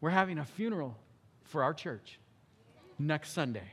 [0.00, 0.96] We're having a funeral
[1.44, 2.18] for our church
[2.98, 3.72] next Sunday.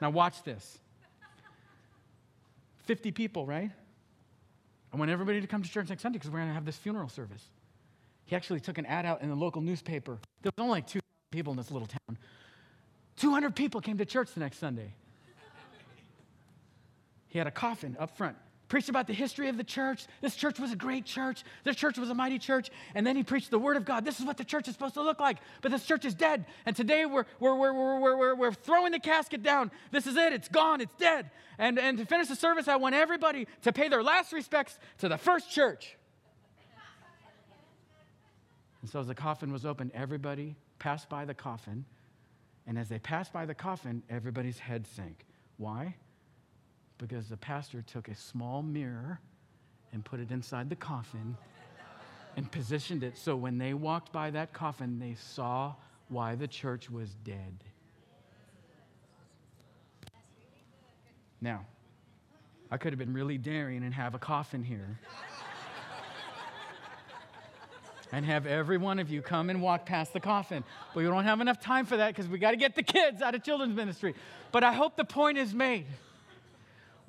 [0.00, 0.78] Now, watch this
[2.84, 3.70] 50 people, right?
[4.92, 6.76] I want everybody to come to church next Sunday because we're going to have this
[6.76, 7.44] funeral service.
[8.24, 10.18] He actually took an ad out in the local newspaper.
[10.42, 12.18] There was only like two people in this little town.
[13.16, 14.92] 200 people came to church the next Sunday.
[17.28, 18.36] He had a coffin up front
[18.68, 20.06] preached about the history of the church.
[20.20, 21.44] This church was a great church.
[21.64, 22.70] This church was a mighty church.
[22.94, 24.04] And then he preached the word of God.
[24.04, 25.38] This is what the church is supposed to look like.
[25.62, 26.46] But this church is dead.
[26.64, 29.70] And today we're, we're, we're, we're, we're, we're throwing the casket down.
[29.92, 30.32] This is it.
[30.32, 30.80] It's gone.
[30.80, 31.30] It's dead.
[31.58, 35.08] And, and to finish the service, I want everybody to pay their last respects to
[35.08, 35.96] the first church.
[38.82, 41.84] And so as the coffin was opened, everybody passed by the coffin.
[42.66, 45.24] And as they passed by the coffin, everybody's head sank.
[45.56, 45.96] Why?
[46.98, 49.20] Because the pastor took a small mirror
[49.92, 51.36] and put it inside the coffin
[52.36, 55.74] and positioned it so when they walked by that coffin, they saw
[56.08, 57.64] why the church was dead.
[61.40, 61.66] Now,
[62.70, 64.98] I could have been really daring and have a coffin here.
[68.12, 70.64] and have every one of you come and walk past the coffin.
[70.94, 73.20] But we don't have enough time for that because we got to get the kids
[73.20, 74.14] out of children's ministry.
[74.52, 75.86] But I hope the point is made.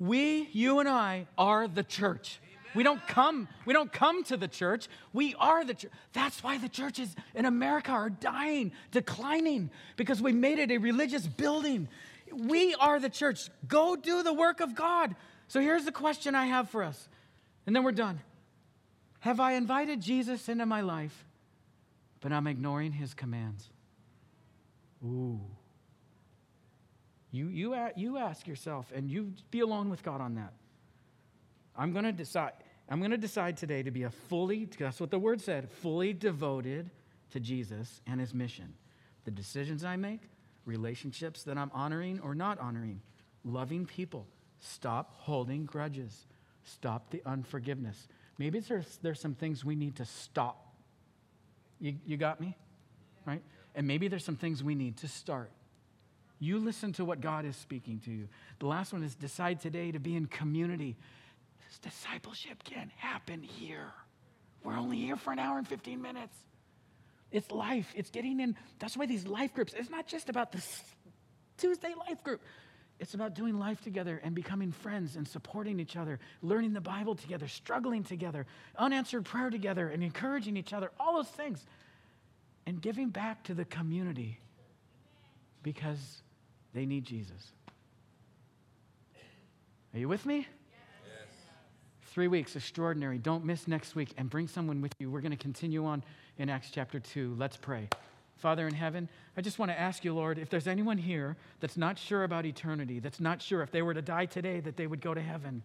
[0.00, 2.40] We, you and I, are the church.
[2.74, 4.88] We don't come, we don't come to the church.
[5.12, 5.90] We are the church.
[6.12, 11.26] That's why the churches in America are dying, declining, because we made it a religious
[11.26, 11.88] building.
[12.32, 13.48] We are the church.
[13.66, 15.16] Go do the work of God.
[15.48, 17.08] So here's the question I have for us,
[17.66, 18.20] and then we're done.
[19.20, 21.24] Have I invited Jesus into my life,
[22.20, 23.70] but I'm ignoring his commands?
[25.04, 25.40] Ooh.
[27.30, 30.52] You, you, you ask yourself, and you be alone with God on that.
[31.76, 32.52] I'm going to decide.
[32.88, 36.14] I'm going to decide today to be a fully, that's what the word said, fully
[36.14, 36.90] devoted
[37.32, 38.72] to Jesus and his mission.
[39.26, 40.22] The decisions I make,
[40.64, 43.02] relationships that I'm honoring or not honoring,
[43.44, 44.26] loving people.
[44.60, 46.26] Stop holding grudges.
[46.64, 48.08] Stop the unforgiveness.
[48.38, 50.74] Maybe there's, there's some things we need to stop.
[51.80, 52.56] You, you got me?
[53.26, 53.42] Right?
[53.74, 55.50] And maybe there's some things we need to start.
[56.38, 58.28] You listen to what God is speaking to you.
[58.60, 60.96] The last one is decide today to be in community.
[61.66, 63.92] This discipleship can happen here.
[64.62, 66.36] We're only here for an hour and 15 minutes.
[67.30, 67.92] It's life.
[67.94, 68.56] It's getting in.
[68.78, 70.82] That's why these life groups, it's not just about this
[71.58, 72.40] Tuesday life group.
[73.00, 77.14] It's about doing life together and becoming friends and supporting each other, learning the Bible
[77.14, 81.64] together, struggling together, unanswered prayer together, and encouraging each other, all those things.
[82.66, 84.40] And giving back to the community
[85.62, 86.22] because
[86.74, 87.52] they need Jesus.
[89.94, 90.38] Are you with me?
[90.38, 90.46] Yes.
[92.06, 93.18] Three weeks, extraordinary.
[93.18, 95.10] Don't miss next week and bring someone with you.
[95.10, 96.04] We're going to continue on
[96.36, 97.36] in Acts chapter 2.
[97.38, 97.88] Let's pray.
[98.36, 101.76] Father in heaven, I just want to ask you, Lord, if there's anyone here that's
[101.76, 104.86] not sure about eternity, that's not sure if they were to die today that they
[104.86, 105.62] would go to heaven.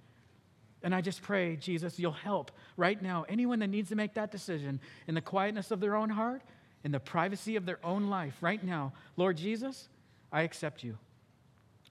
[0.82, 4.32] And I just pray, Jesus, you'll help right now anyone that needs to make that
[4.32, 6.42] decision in the quietness of their own heart,
[6.84, 8.92] in the privacy of their own life, right now.
[9.16, 9.88] Lord Jesus,
[10.34, 10.98] I accept you.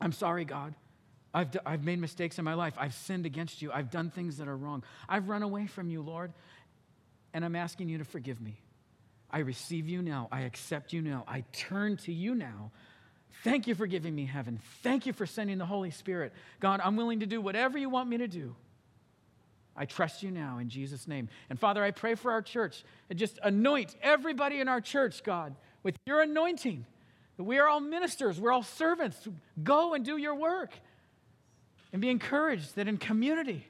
[0.00, 0.74] I'm sorry, God.
[1.32, 2.74] I've, d- I've made mistakes in my life.
[2.76, 3.70] I've sinned against you.
[3.72, 4.82] I've done things that are wrong.
[5.08, 6.32] I've run away from you, Lord,
[7.32, 8.58] and I'm asking you to forgive me.
[9.30, 10.28] I receive you now.
[10.30, 11.24] I accept you now.
[11.26, 12.70] I turn to you now.
[13.44, 14.60] Thank you for giving me heaven.
[14.82, 16.32] Thank you for sending the Holy Spirit.
[16.60, 18.54] God, I'm willing to do whatever you want me to do.
[19.74, 21.30] I trust you now in Jesus' name.
[21.48, 25.54] And Father, I pray for our church and just anoint everybody in our church, God,
[25.82, 26.84] with your anointing.
[27.38, 29.28] We are all ministers, we're all servants.
[29.62, 30.72] Go and do your work.
[31.92, 33.66] And be encouraged that in community,